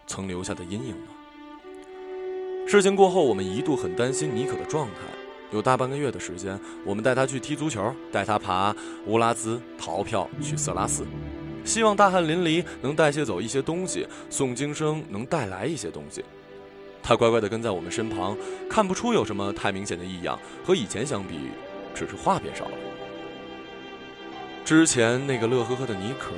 [0.07, 2.67] 曾留下的阴影呢？
[2.67, 5.01] 事情过后，我们一度很担心妮可的状态。
[5.51, 8.75] 有大半个月的时间，我们带他去踢足球，带他爬
[9.05, 11.05] 乌拉兹，逃票去色拉寺，
[11.63, 16.23] 希望大汗淋漓能代谢走一些东西，诵经声能带来一些东西。
[17.01, 18.35] 他乖乖地跟在我们身旁，
[18.69, 21.39] 看不出有什么太明显的异样，和以前相比，
[21.93, 22.71] 只是话变少了。
[24.65, 26.31] 之前那个乐呵呵的妮可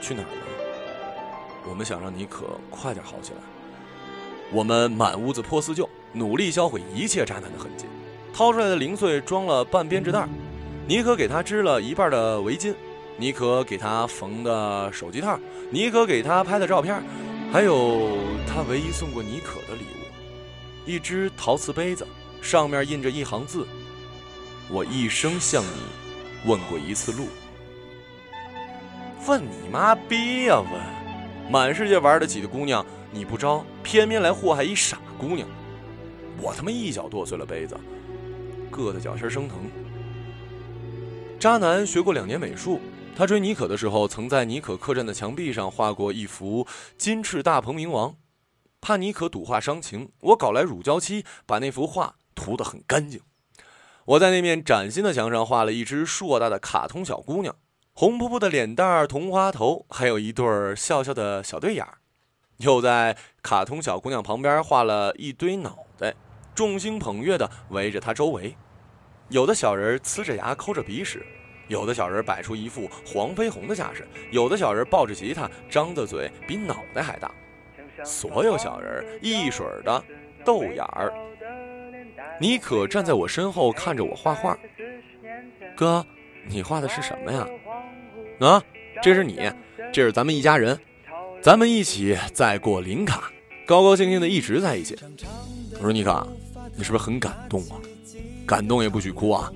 [0.00, 1.68] 去哪儿了？
[1.68, 3.38] 我们想让妮可快点好起来。
[4.50, 7.84] 我们满屋子破四旧，努力销毁一切渣男的痕迹。
[8.38, 10.28] 掏出来的零碎装了半编织袋，
[10.86, 12.72] 妮可给他织了一半的围巾，
[13.16, 15.36] 妮可给他缝的手机套，
[15.70, 17.02] 妮可给他拍的照片，
[17.52, 18.16] 还有
[18.46, 22.06] 他唯一送过妮可的礼物，一只陶瓷杯子，
[22.40, 23.66] 上面印着一行字
[24.70, 27.26] ：“我一生向你问过一次路。”
[29.26, 30.60] 问你妈逼呀！
[30.60, 35.48] 问，满世界玩得起的姑娘你不招，偏偏来祸害一傻姑娘。
[36.40, 37.76] 我他妈一脚剁碎了杯子。
[38.70, 39.58] 硌得脚心生疼。
[41.38, 42.80] 渣男学过两年美术，
[43.16, 46.66] 他追妮可的时候，曾在妮可客栈的墙壁上画过一幅
[46.96, 48.16] 金翅大鹏明王。
[48.80, 53.20] 怕妮可赌画伤情，我搞来乳胶漆，把那幅画涂得很干净。
[54.04, 57.54] 我在那面崭新的墙上画了一只硕大的卡通小姑娘，
[57.92, 61.98] 红扑扑的脸蛋儿，同花头，还有一对儿笑笑的小对眼儿。
[62.58, 66.14] 又在卡通小姑娘旁边画了一堆脑袋。
[66.58, 68.52] 众星捧月的围着他周围，
[69.28, 71.24] 有的小人呲着牙抠着鼻屎，
[71.68, 77.30] 有的小人摆出一副黄飞鸿的架势，有的小人抱着吉他张的嘴比脑袋还大，
[78.04, 80.02] 所有小人一水的
[80.44, 81.14] 豆眼儿。
[82.40, 84.58] 妮可站在我身后看着我画画，
[85.76, 86.04] 哥，
[86.48, 87.46] 你画的是什么呀？
[88.40, 88.60] 啊，
[89.00, 89.48] 这是你，
[89.92, 90.76] 这是咱们一家人，
[91.40, 93.30] 咱们一起在过林卡，
[93.64, 94.98] 高高兴兴的一直在一起。
[95.74, 96.26] 我说妮可。
[96.78, 97.76] 你是不是很感动啊？
[98.46, 99.52] 感动也不许哭啊！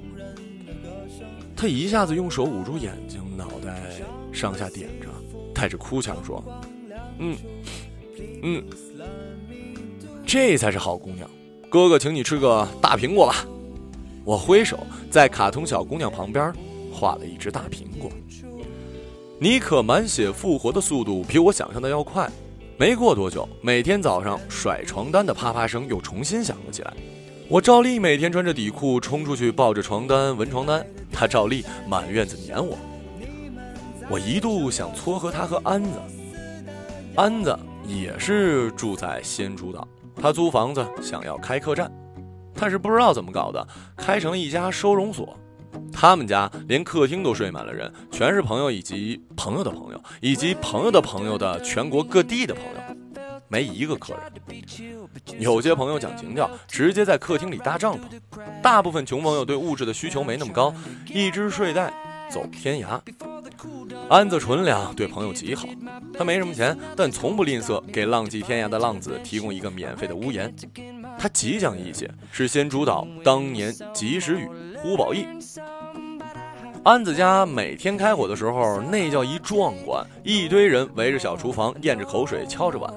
[1.56, 3.80] 他一下子用手捂住眼睛，脑袋
[4.32, 5.06] 上下点着，
[5.54, 6.44] 带着哭腔说
[7.18, 7.36] ：“嗯，
[8.42, 8.64] 嗯，
[10.26, 11.30] 这才是好姑娘。
[11.70, 13.46] 哥哥，请你吃个大苹果吧。”
[14.24, 14.78] 我挥手
[15.10, 16.52] 在卡通小姑娘旁边
[16.92, 18.10] 画了一只大苹果。
[19.38, 22.30] 妮可满血复活的速度比我想象的要快。
[22.78, 26.92] 没过多久，每天早上甩床单的啪啪声又重新响了起来。
[27.48, 30.84] 我照例每天穿着底裤冲出去，抱着床单闻床单。
[31.12, 32.78] 他照例满院子撵我。
[34.08, 35.90] 我一度想撮合他和安子。
[37.14, 39.86] 安子也是住在仙竹岛，
[40.16, 41.92] 他租房子想要开客栈，
[42.54, 43.66] 但是不知道怎么搞的，
[43.96, 45.36] 开成了一家收容所。
[45.92, 52.91] 他们家连客厅都睡满了人，全是朋友以及朋友的朋友，以及朋友的朋友的全国各地的朋友，
[53.52, 54.22] 没一个客人。
[55.38, 58.00] 有些朋友讲情调，直接在客厅里搭帐篷；
[58.62, 60.74] 大部分穷朋友对物质的需求没那么高，
[61.12, 61.92] 一只睡袋
[62.30, 62.98] 走天涯。
[64.08, 65.68] 安子纯良，对朋友极好。
[66.16, 70.50] 他没什么钱，但从不吝啬给浪迹天涯的浪子提供一个免费的屋檐。
[71.18, 74.48] 他极讲义气，是先主导当年及时雨。
[74.78, 75.26] 胡宝义，
[76.82, 82.92] 安子家每天开火的时候，那叫一壮观，一堆人围着小厨房，咽着口水，敲着碗，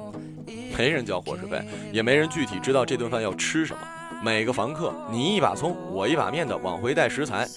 [0.77, 3.79] 没人交伙食费，也没人具体知道这顿饭要吃什么。
[4.21, 7.47] 每个房客，你一把葱，我一把面的往回带食材。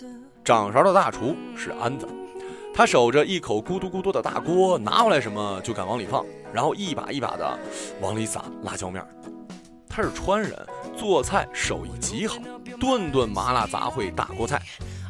[0.44, 2.08] 掌勺的大厨是安子，
[2.72, 7.58] 他守着一口咕嘟咕嘟的大锅，拿回来什么就敢往里放，然后一把一把的
[8.00, 9.04] 往里撒辣椒面。
[9.88, 10.54] 他是川人，
[10.96, 12.36] 做菜手艺极好，
[12.78, 14.62] 顿顿麻辣杂烩大锅菜，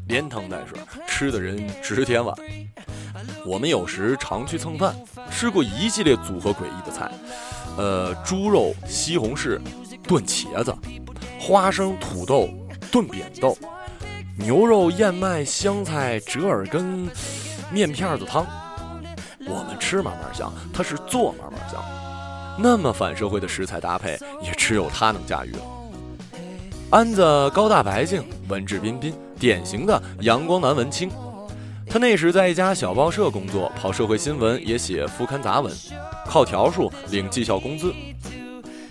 [0.09, 2.35] 连汤带水，吃的人直添碗。
[3.45, 4.95] 我们有时常去蹭饭，
[5.31, 7.11] 吃过一系列组合诡异的菜，
[7.79, 9.61] 呃，猪肉西红柿
[10.03, 10.75] 炖茄子，
[11.39, 12.49] 花生土豆
[12.91, 13.57] 炖扁豆，
[14.37, 17.09] 牛肉燕麦香菜折耳根
[17.71, 18.45] 面片子汤。
[19.47, 21.81] 我们吃慢慢香，他是做慢慢香。
[22.59, 25.61] 那么反社会的食材搭配，也只有他能驾驭了。
[26.91, 31.09] 安子高大白净，文质彬彬，典型的阳光男文青。
[31.91, 35.75] 他那时在一家小报社工作，跑社会新闻，也写副刊杂文，
[36.27, 37.93] 靠条数领绩效工资。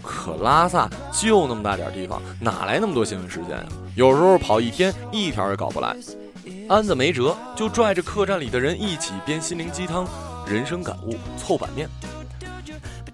[0.02, 3.66] 可拉萨就那么大点地方，哪来那么多新闻时间呀？
[3.96, 5.96] 有时候跑一天，一条也搞不来。
[6.68, 10.08] 安子没辙，就拽着客栈里的人一起编心灵鸡汤、
[10.48, 11.88] 人生感悟、凑版面。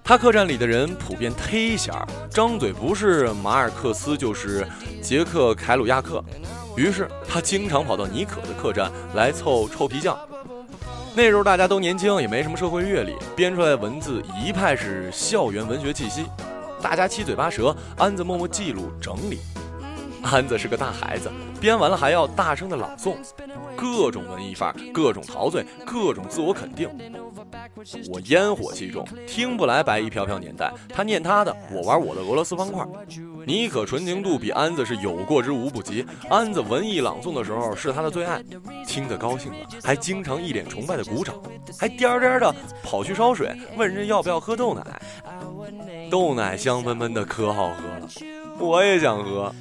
[0.04, 1.94] 他客栈里的人普遍忒闲，
[2.30, 4.66] 张嘴不是马尔克斯就是
[5.02, 6.24] 杰克凯鲁亚克，
[6.76, 10.18] 于是他经常跑到尼可的客栈来凑臭皮匠。
[11.16, 16.26] 那时候大家都年轻，也没什么社会阅历，编出来的文字一派是校园文学气息，
[16.82, 19.40] 大家七嘴八舌，安子默默记录整理。
[20.24, 21.30] 安子是个大孩子，
[21.62, 23.18] 编完了还要大声的朗诵，
[23.76, 26.90] 各种文艺范儿，各种陶醉，各种自我肯定。
[28.10, 30.72] 我烟火气重，听不来白衣飘飘年代。
[30.90, 32.86] 他念他的，我玩我的俄罗斯方块。
[33.46, 36.06] 妮可纯情度比安子是有过之无不及。
[36.30, 38.42] 安子文艺朗诵的时候是他的最爱，
[38.88, 41.36] 听得高兴了，还经常一脸崇拜的鼓掌，
[41.78, 44.84] 还颠颠的跑去烧水，问人要不要喝豆奶。
[46.10, 48.08] 豆奶香喷喷的，可好喝了，
[48.60, 49.54] 我也想喝。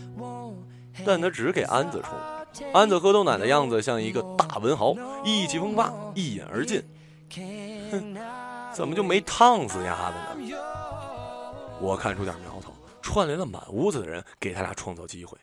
[1.04, 2.70] 但他只给安子冲。
[2.72, 6.82] 安子喝豆奶的样子像一个大文豪，意气风发，一饮而尽。
[8.72, 10.56] 怎么就没烫死丫的呢？
[11.80, 12.72] 我看出点苗头，
[13.02, 15.36] 串联了满屋子的人，给他俩创造机会。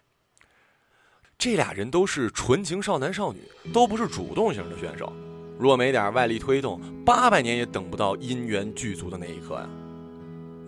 [1.38, 3.42] 这俩人都是纯情少男少女，
[3.74, 5.14] 都不是主动型的选手。
[5.58, 9.68] 若没点外力推动，八百年也等不到姻缘具足的那一刻呀。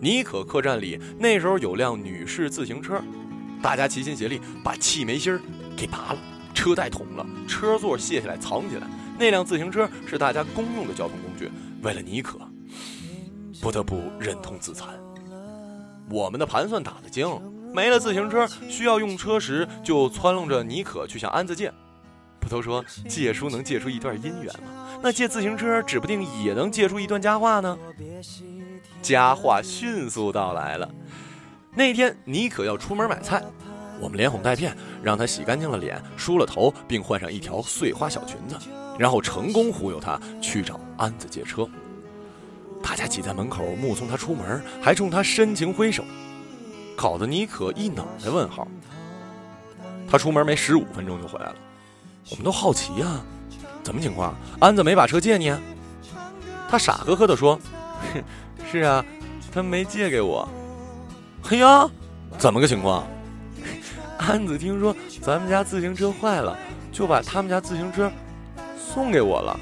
[0.00, 3.02] 尼可客栈里那时候有辆女士自行车，
[3.62, 5.40] 大家齐心协力把气门芯儿
[5.76, 6.18] 给拔了，
[6.54, 8.86] 车带捅了，车座卸下来藏起来。
[9.18, 11.50] 那辆自行车是大家公用的交通工具。
[11.82, 12.38] 为了尼可，
[13.60, 14.88] 不得不忍痛自残。
[16.08, 17.28] 我们的盘算打得精。
[17.74, 21.72] 没了自行车，需要用车时就撺弄着妮可去向安子借。
[22.38, 25.00] 不都说借书能借出一段姻缘吗？
[25.02, 27.78] 那借自行车指不定也能借出一段佳话呢。
[29.00, 30.88] 佳话迅速到来了。
[31.74, 33.42] 那天妮可要出门买菜，
[33.98, 38.56] 我们连哄带骗，让她洗干净了脸，梳了头，并换上一条碎花小裙子，
[38.98, 41.68] 然后成功忽悠他去找安子借车。
[42.82, 46.04] 大家挤在门口目送他出门，还冲他深情挥手。
[46.96, 48.66] 搞得妮可一脑袋问号。
[50.08, 51.54] 他出门没十五分钟就回来了，
[52.30, 53.20] 我们都好奇呀，
[53.82, 54.34] 怎么情况？
[54.60, 55.54] 安子没把车借你？
[56.68, 57.58] 他傻呵呵地说
[58.70, 59.04] ：“是啊，
[59.52, 60.46] 他没借给我。”
[61.50, 61.88] 哎呀，
[62.36, 63.06] 怎么个情况？
[64.18, 66.58] 安子听说咱们家自行车坏了，
[66.92, 68.10] 就把他们家自行车
[68.92, 69.58] 送给我了。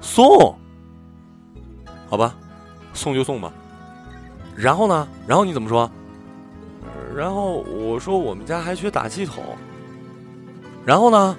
[0.00, 0.54] 送？
[2.08, 2.34] 好吧，
[2.92, 3.52] 送就送吧。
[4.56, 5.08] 然后呢？
[5.26, 5.90] 然后你怎么说？
[7.14, 9.42] 然后我说我们家还缺打气筒。
[10.84, 11.36] 然后呢？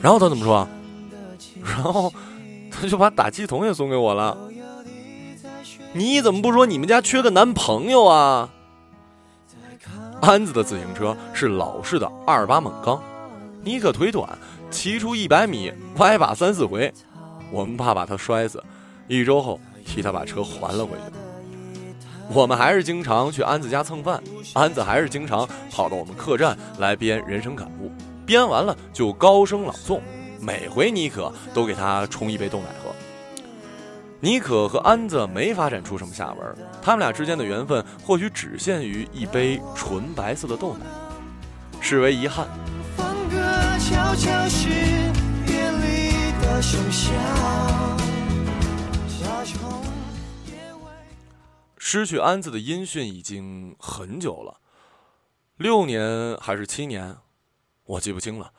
[0.00, 0.68] 然后他怎么说？
[1.64, 2.12] 然后
[2.70, 4.36] 他就把打气筒也送给我了。
[5.92, 8.48] 你怎么不说你们家缺个男朋友啊？
[10.20, 13.02] 安子的自行车是老式的二八锰钢，
[13.62, 14.38] 你可腿短，
[14.72, 16.92] 骑出一百米歪把三四回，
[17.52, 18.60] 我们怕把他摔死，
[19.06, 21.12] 一周后替他把车还了回去。
[22.34, 24.20] 我们还是经常去安子家蹭饭，
[24.54, 27.92] 安子还是经常跑到我们客栈来编人生感悟，
[28.24, 30.00] 编完了就高声朗诵，
[30.40, 32.90] 每回妮可都给他冲一杯豆奶喝。
[34.20, 40.86] 妮可和安子没发展出什么下文，他们俩之间的缘分或许只限于一杯纯白色的豆奶，
[41.80, 42.48] 视为遗憾。
[51.78, 54.60] 失去安子的音讯已经很久了，
[55.58, 57.18] 六年还是七年，
[57.84, 58.54] 我记不清了。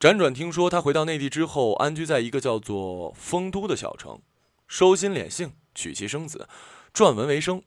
[0.00, 4.20] 辗转听说他回到内地之后，安居在一个叫做丰都的小城，
[4.66, 6.48] 收心敛性，娶妻生子，
[6.92, 7.62] 撰文为生。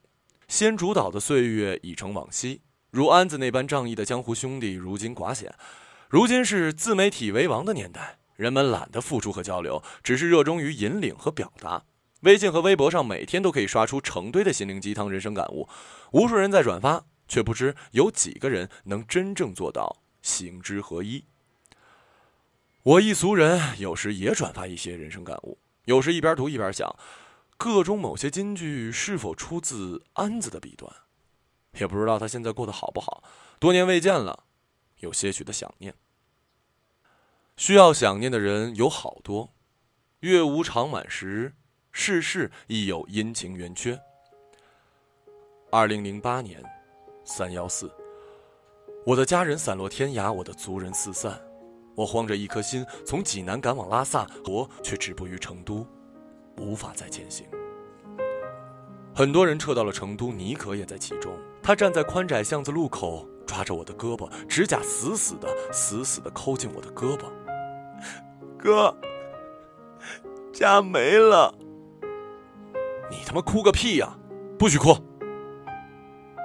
[0.50, 5.56] 先主导的岁月已成往昔，如安子那般仗义的江湖兄弟，如今寡显。
[6.10, 11.84] 如今是自媒体为王的年代，人们懒得付出和交流，只是热衷于引领和表达。
[12.22, 15.70] 微信和微博上每天都可以刷出成堆的心灵鸡汤、人生感悟，
[16.14, 21.26] 无数人在转发，却不知有几个人能真正做到行之合一。
[22.82, 26.92] 我一俗人，有时也转发一些人生感悟，有时一边读一边想，
[27.56, 30.92] 个中某些金句是否出自安子的笔端，
[31.74, 33.24] 也不知道他现在过得好不好。
[33.60, 34.46] 多年未见了，
[35.00, 35.94] 有些许的想念。
[37.58, 39.54] 需要想念的人有好多，
[40.22, 41.54] 月无常满时。
[41.92, 44.00] 世事亦有阴晴圆缺。
[45.72, 46.64] 二零零八年
[47.26, 47.92] 三幺四，
[49.06, 51.42] 我的家人散落天涯，我的族人四散，
[51.96, 55.86] 我慌着一颗心从济南赶往拉萨，我却止步于成都，
[56.58, 57.46] 无法再前行。
[59.14, 61.36] 很多人撤到了成都，妮可也在其中。
[61.62, 67.24] 他站在宽窄巷子路口，抓着我的胳膊，指甲死死的、死死的抠进我的胳膊。
[68.60, 68.96] 哥，
[70.54, 71.52] 家没了。
[73.10, 74.16] 你他妈哭个屁呀！
[74.60, 74.96] 不许哭。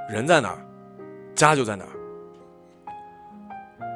[0.09, 0.66] 人在哪儿，
[1.34, 1.90] 家就在哪儿。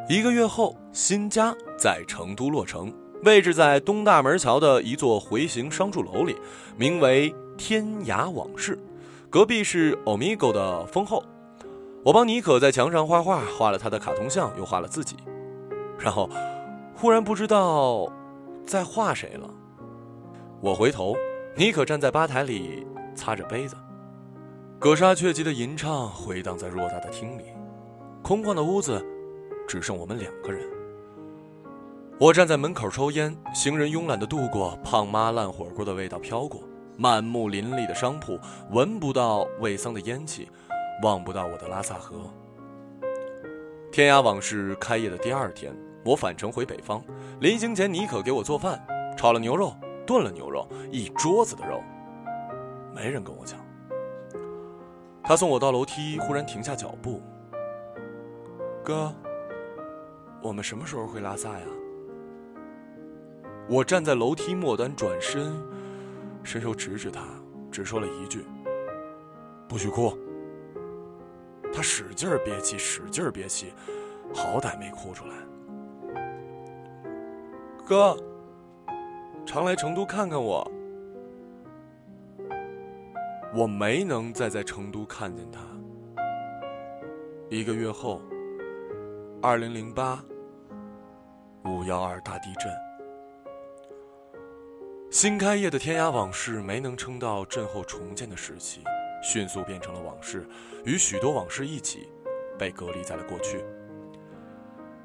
[0.06, 2.92] 一个月后，新家在成都落成，
[3.22, 6.36] 位置在东大门桥的一座回形商住楼里，
[6.76, 8.78] 名为“天涯往事”。
[9.30, 11.24] 隔壁是 Omigo 的丰厚。
[12.08, 15.14] 我帮妮可在墙上画画，画了她的卡通像，又画了自己。
[15.98, 16.26] 然后，
[16.94, 18.10] 忽然不知道
[18.66, 19.50] 在画谁了。
[20.62, 21.14] 我回头。
[21.54, 23.76] 妮可站在吧台里擦着杯子，
[24.78, 27.42] 葛杀雀集的吟唱回荡在偌大的厅里，
[28.22, 29.04] 空旷的屋子
[29.68, 30.66] 只剩我们两个人。
[32.18, 36.62] 我站在门口抽烟，行人慵懒的度过，胖妈烂火锅的味道飘过，
[36.96, 38.38] 满目林立的商铺，
[38.70, 40.48] 闻不到味桑的烟气，
[41.02, 42.16] 望不到我的拉萨河。
[43.90, 45.74] 天涯往事开业的第二天，
[46.04, 47.02] 我返程回北方。
[47.40, 48.84] 临行前，尼可给我做饭，
[49.16, 49.74] 炒了牛肉，
[50.06, 51.82] 炖了牛肉，一桌子的肉，
[52.94, 53.58] 没人跟我抢。
[55.22, 57.22] 他送我到楼梯，忽然停下脚步。
[58.84, 59.14] 哥，
[60.42, 61.66] 我们什么时候回拉萨呀？
[63.68, 65.54] 我站在楼梯末端，转身，
[66.42, 67.22] 伸手指指他，
[67.70, 68.44] 只说了一句
[69.68, 70.16] ：“不许哭。”
[71.72, 73.72] 他使劲憋气，使劲憋气，
[74.34, 75.34] 好歹没哭出来。
[77.86, 78.16] 哥，
[79.46, 80.70] 常来成都看看我。
[83.54, 85.60] 我没能再在成都看见他。
[87.48, 88.20] 一个月后，
[89.40, 90.22] 二零零八
[91.64, 92.70] 五幺二大地震。
[95.10, 98.84] 新开业的天涯往事没能撑到震后重建的时期，
[99.22, 100.46] 迅速变成了往事，
[100.84, 102.08] 与许多往事一起，
[102.58, 103.64] 被隔离在了过去。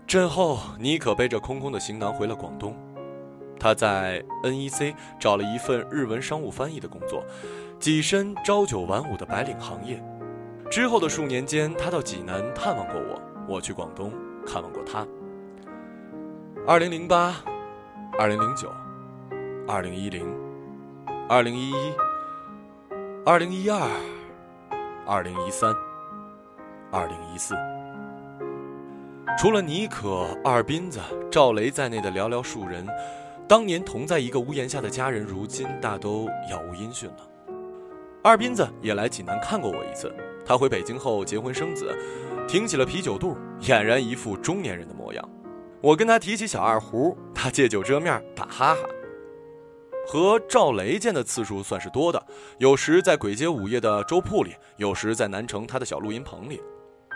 [0.05, 2.75] 震后，妮可背着空空的行囊回了广东，
[3.59, 7.23] 他在 NEC 找了一份日文商务翻译的工作，
[7.79, 10.03] 跻身朝九晚五的白领行业。
[10.69, 14.11] 之后的数年间，他到济南探望过我，我去广东
[14.45, 15.07] 看望过他。
[16.67, 17.35] 二零零八，
[18.17, 18.71] 二零零九。
[19.65, 20.27] 二零一零，
[21.29, 21.93] 二零一一，
[23.25, 23.89] 二零一二，
[25.05, 25.73] 二零一三，
[26.91, 27.55] 二零一四。
[29.39, 30.99] 除了妮可、二斌子、
[31.31, 32.85] 赵雷在内的寥寥数人，
[33.47, 37.17] 当年同在一个屋檐下的家人，如今大都杳无音讯了。
[38.21, 40.13] 二斌子也来济南看过我一次，
[40.45, 41.97] 他回北京后结婚生子，
[42.45, 45.29] 挺起了啤酒肚，俨然一副中年人的模样。
[45.79, 48.81] 我跟他提起小二胡，他借酒遮面打哈哈。
[50.05, 52.23] 和赵雷见的次数算是多的，
[52.59, 56.61] 有时在簋街午夜的粥铺里，有时在南城他的小录音棚里。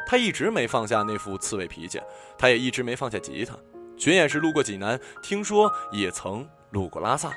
[0.08, 2.00] 他一直没放下那副刺猬脾气，
[2.38, 3.58] 他也一直没放下吉他。
[3.98, 7.34] 巡演时路过济南，听说也曾路过拉萨。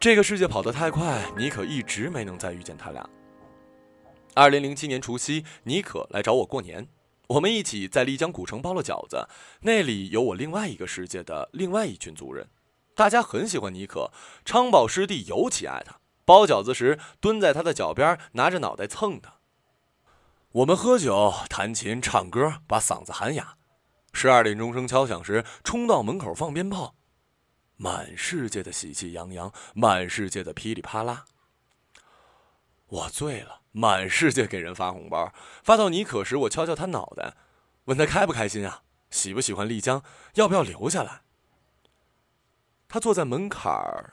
[0.00, 3.08] 这个世界跑得太快，妮可一直没能再遇见他俩。
[4.34, 6.88] 二零零七年除夕，妮可来找我过年，
[7.28, 9.28] 我们一起在丽江古城包了饺子，
[9.60, 12.48] 那里有我另外一个世界的另外一群族人。
[12.94, 14.10] 大家很喜欢妮可，
[14.44, 15.96] 昌宝师弟尤其爱他。
[16.24, 19.34] 包饺子时蹲在他的脚边，拿着脑袋蹭他。
[20.52, 23.56] 我们喝酒、弹琴、唱歌，把嗓子喊哑。
[24.12, 26.94] 十二点钟声敲响时，冲到门口放鞭炮，
[27.76, 31.24] 满世界的喜气洋洋，满世界的噼里啪啦。
[32.86, 35.32] 我醉了，满世界给人发红包。
[35.64, 37.34] 发到妮可时，我敲敲他脑袋，
[37.86, 38.82] 问他开不开心啊？
[39.10, 40.04] 喜不喜欢丽江？
[40.34, 41.21] 要不要留下来？
[42.92, 44.12] 他坐在门槛儿，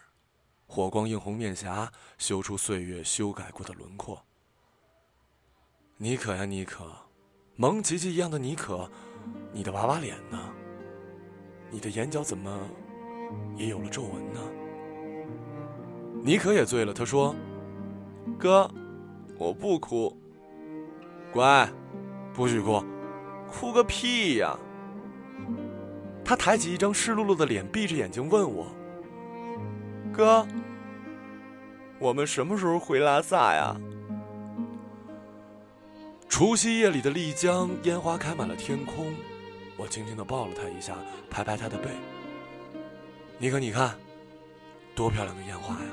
[0.65, 4.23] 火光映红面颊，修出岁月修改过的轮廓。
[5.97, 6.89] 妮可呀，妮可，
[7.57, 8.89] 萌琪琪一样的妮可，
[9.51, 10.39] 你的娃娃脸呢？
[11.69, 12.57] 你的眼角怎么
[13.57, 14.39] 也有了皱纹呢？
[16.23, 17.35] 妮可也醉了，他说
[18.39, 18.71] ：“哥，
[19.37, 20.17] 我不哭。
[21.33, 21.69] 乖，
[22.33, 22.81] 不许哭，
[23.51, 24.57] 哭个屁呀！”
[26.29, 28.67] 他抬起一张湿漉漉的脸，闭着眼睛问我
[30.13, 30.47] ：“哥，
[31.97, 33.75] 我们什么时候回拉萨呀？”
[36.29, 39.11] 除夕夜里的丽江，烟花开满了天空。
[39.75, 40.93] 我轻轻的抱了他一下，
[41.31, 41.89] 拍拍他的背。
[43.39, 43.95] 尼克你看，
[44.93, 45.89] 多漂亮的烟花呀！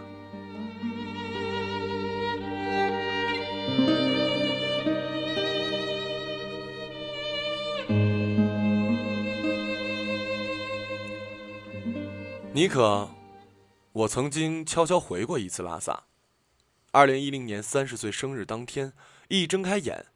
[12.56, 13.10] 妮可，
[13.92, 16.04] 我曾经悄悄回过一次拉萨。
[16.90, 18.94] 二零一零年三十岁生日当天，
[19.28, 20.06] 一睁开眼，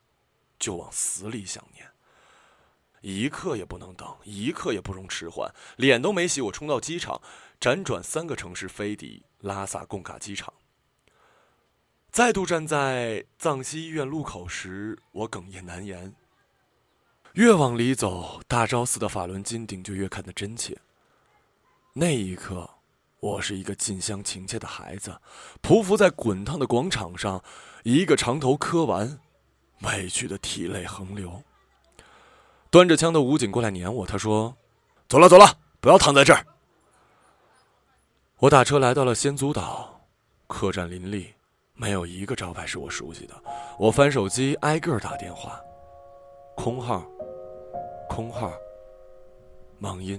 [0.58, 1.86] 就往死里想念。
[3.02, 5.54] 一刻也不能等，一刻也不容迟缓。
[5.76, 7.20] 脸都没洗，我冲到机场，
[7.60, 10.54] 辗转三个城市，飞抵拉萨贡嘎机场。
[12.10, 16.14] 再度站在藏西医院路口时，我哽咽难言。
[17.34, 20.78] 越往里走，大昭寺的法轮金顶就越看得真切。
[22.00, 22.66] 那一刻，
[23.20, 25.14] 我是一个近乡情怯的孩子，
[25.60, 27.44] 匍匐在滚烫的广场上，
[27.82, 29.20] 一个长头磕完，
[29.82, 31.42] 委屈的涕泪横流。
[32.70, 34.56] 端着枪的武警过来撵我，他说
[35.10, 36.42] ：“走了，走了，不要躺在这儿。”
[38.40, 40.00] 我打车来到了先祖岛，
[40.46, 41.34] 客栈林立，
[41.74, 43.34] 没有一个招牌是我熟悉的。
[43.78, 45.60] 我翻手机，挨个打电话，
[46.56, 47.04] 空号，
[48.08, 48.50] 空号，
[49.78, 50.18] 忙音。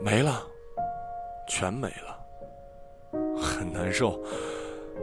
[0.00, 0.46] 没了，
[1.48, 2.18] 全没了。
[3.36, 4.22] 很难受。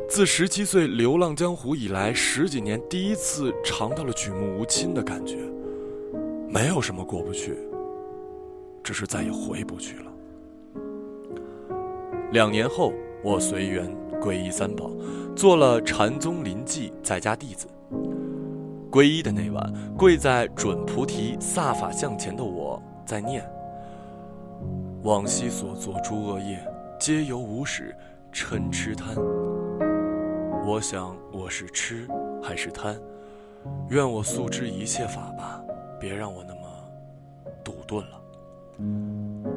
[0.07, 5.37] 自十七岁流浪江湖以来，十几年第一次尝到了举目无亲的感觉。
[6.47, 7.57] 没有什么过不去，
[8.83, 10.11] 只是再也回不去了。
[12.31, 14.89] 两年后，我随缘皈依三宝，
[15.35, 17.67] 做了禅宗临济在家弟子。
[18.91, 23.47] 皈依的那晚，跪在准菩提萨法像前的我在念：
[25.03, 26.61] 往昔所作诸恶业，
[26.99, 27.95] 皆由无始
[28.33, 29.15] 嗔痴贪。
[30.65, 32.05] 我想我是痴
[32.43, 32.99] 还是贪？
[33.87, 35.63] 愿我速知一切法吧，
[36.01, 36.61] 别让我那么
[37.63, 38.21] 堵顿了。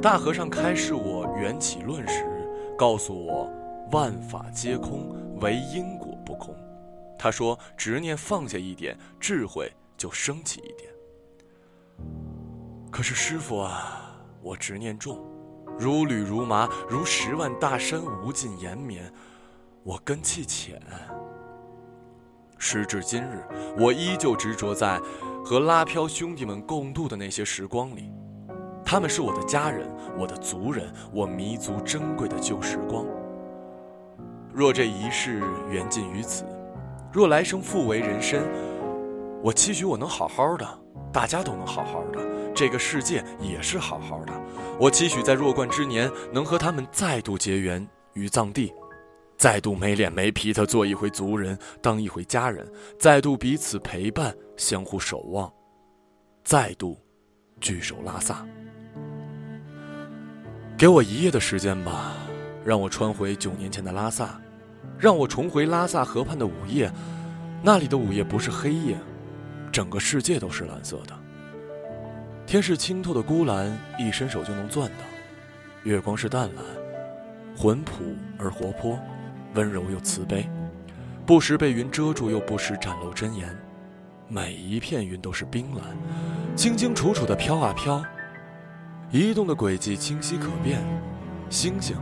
[0.00, 2.24] 大和尚开示我缘起论时，
[2.78, 3.50] 告诉我
[3.90, 6.54] 万法皆空，唯因果不空。
[7.18, 10.88] 他说执念放下一点，智慧就升起一点。
[12.92, 15.18] 可是师傅啊，我执念重，
[15.78, 19.12] 如履如麻，如十万大山无尽延绵。
[19.82, 20.80] 我根气浅，
[22.56, 23.44] 时至今日，
[23.76, 25.00] 我依旧执着在
[25.44, 28.12] 和拉飘兄弟们共度的那些时光里。
[28.84, 33.04] 他们是我的家人，我的族人，我弥足珍贵的旧时光。
[34.52, 36.44] 若这一世缘尽于此，
[37.10, 38.44] 若来生复为人身，
[39.42, 40.78] 我期许我能好好的，
[41.12, 42.20] 大家都能好好的，
[42.54, 44.32] 这个世界也是好好的。
[44.82, 48.74] 我期许在弱冠之年，能和他们再度结缘于藏地。
[49.38, 52.68] 再度没脸没皮的做一回族人，当一回家人，
[52.98, 55.48] 再度彼此陪伴，相互守望，
[56.42, 56.98] 再度
[57.60, 58.44] 聚首拉萨。
[60.76, 62.16] 给我一夜的时间吧，
[62.64, 64.40] 让我穿回九年前的拉萨，
[64.98, 66.92] 让我重回拉萨河畔的午夜。
[67.62, 68.98] 那里的午夜不是黑夜，
[69.70, 71.21] 整个世界都是蓝色的。
[72.46, 75.04] 天是清透的孤蓝，一伸手就能攥到；
[75.84, 76.64] 月光是淡蓝，
[77.56, 78.02] 浑朴
[78.38, 78.98] 而活泼。
[79.54, 80.48] 温柔又慈悲，
[81.26, 83.54] 不时被云遮住，又不时展露真颜。
[84.26, 85.84] 每一片云都是冰蓝，
[86.56, 88.02] 清清楚楚的飘啊飘，
[89.10, 90.80] 移动的轨迹清晰可辨。
[91.50, 91.94] 星星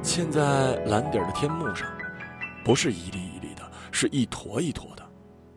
[0.00, 1.88] 嵌在蓝底的天幕上，
[2.64, 5.02] 不是一粒一粒的，是一坨一坨的。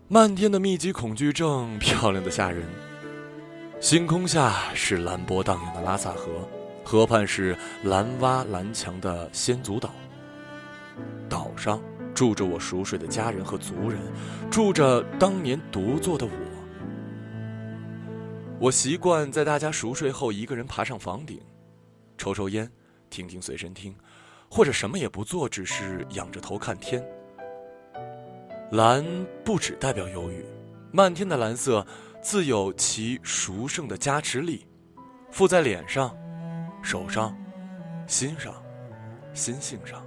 [0.07, 2.63] 漫天的密集恐惧症，漂亮的吓人。
[3.86, 6.49] 星空下是蓝波荡漾的拉萨河，
[6.83, 9.91] 河畔是蓝洼蓝墙的仙祖岛。
[11.29, 11.79] 岛上
[12.11, 14.01] 住着我熟睡的家人和族人，
[14.49, 16.31] 住着当年独坐的我。
[18.59, 21.39] 我习惯在大家熟睡后，一个人爬上房顶，
[22.17, 22.67] 抽抽烟，
[23.11, 23.95] 听听随身听，
[24.49, 27.05] 或者什么也不做，只是仰着头看天。
[28.71, 29.05] 蓝
[29.43, 30.43] 不只代表忧郁，
[30.91, 31.86] 漫天的蓝色
[32.26, 34.65] 自有其殊胜的加持力，
[35.30, 36.11] 附在脸上、
[36.82, 37.38] 手上、
[38.07, 38.51] 心上、
[39.36, 40.03] 心性上。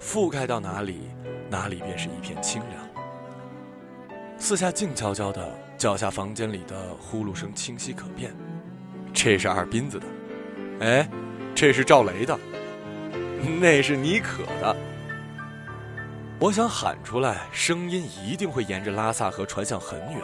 [0.00, 1.10] 覆盖到哪里，
[1.50, 2.88] 哪里便是一片清凉。
[4.38, 8.32] 四下静悄悄的，脚下房间里的呼噜声清晰可辨。
[9.12, 10.06] 这是二斌子的，
[10.78, 11.10] 哎，
[11.56, 12.38] 这是赵雷的，
[13.60, 14.76] 那是妮可的。
[16.38, 20.22] 我想喊出来，声音一定会沿着拉萨河传向很远。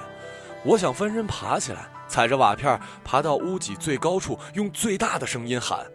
[0.67, 5.87] 我想翻身爬起来，踩着瓦片爬到屋脊最高处，用最大的声音喊。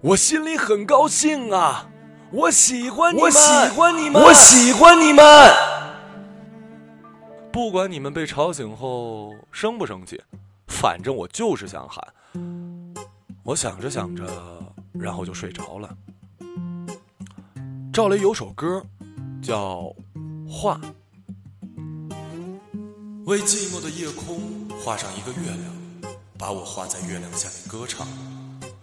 [0.00, 1.88] 我心里很高兴啊。
[2.32, 5.24] 我喜欢你们，我喜欢你们，我喜欢你们。
[7.52, 10.20] 不管你们被吵醒后生不生气，
[10.66, 12.04] 反正我就是想喊。
[13.44, 14.24] 我想着想着，
[14.92, 15.96] 然后就睡着了。
[17.92, 18.82] 赵雷有首歌，
[19.40, 19.82] 叫
[20.50, 20.74] 《画》，
[23.26, 24.40] 为寂寞的夜空
[24.84, 28.06] 画上一个月亮，把我画在月亮下面歌唱。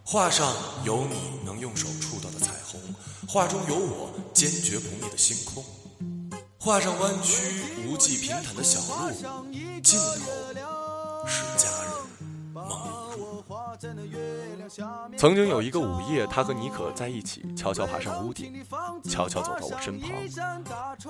[0.03, 2.77] 画上有你能用手触到的彩虹，
[3.25, 5.63] 画中有我坚决不灭的星空。
[6.59, 9.09] 画上弯曲无际平坦的小路，
[9.81, 11.93] 尽头是家人
[12.53, 13.45] 梦里哭。
[15.17, 18.53] 曾经有一个午夜，他和妮可在一起，悄悄爬上屋顶，
[19.03, 20.11] 悄悄走到我身旁。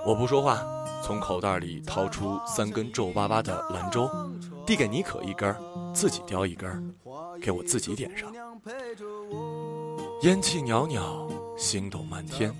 [0.05, 0.61] 我不说话，
[1.01, 4.09] 从口袋里掏出三根皱巴巴的兰州，
[4.65, 5.55] 递给妮可一根，
[5.93, 6.93] 自己叼一根，
[7.41, 8.31] 给我自己点上。
[10.23, 12.53] 烟气袅袅，星斗漫天。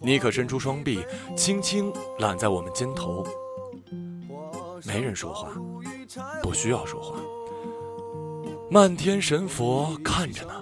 [0.00, 1.04] 妮可伸出双臂，
[1.36, 3.26] 轻轻揽在我们肩头。
[4.84, 5.48] 没人说话，
[6.42, 7.16] 不需要说话。
[8.68, 10.52] 漫天神佛看着呢，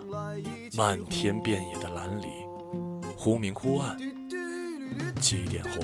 [0.76, 2.26] 漫天遍野的蓝里，
[3.16, 3.96] 忽明忽暗，
[5.20, 5.82] 几点红。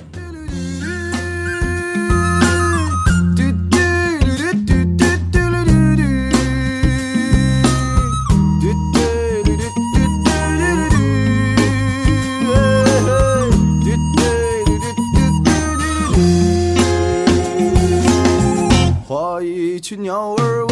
[19.07, 20.70] 画一群鸟儿。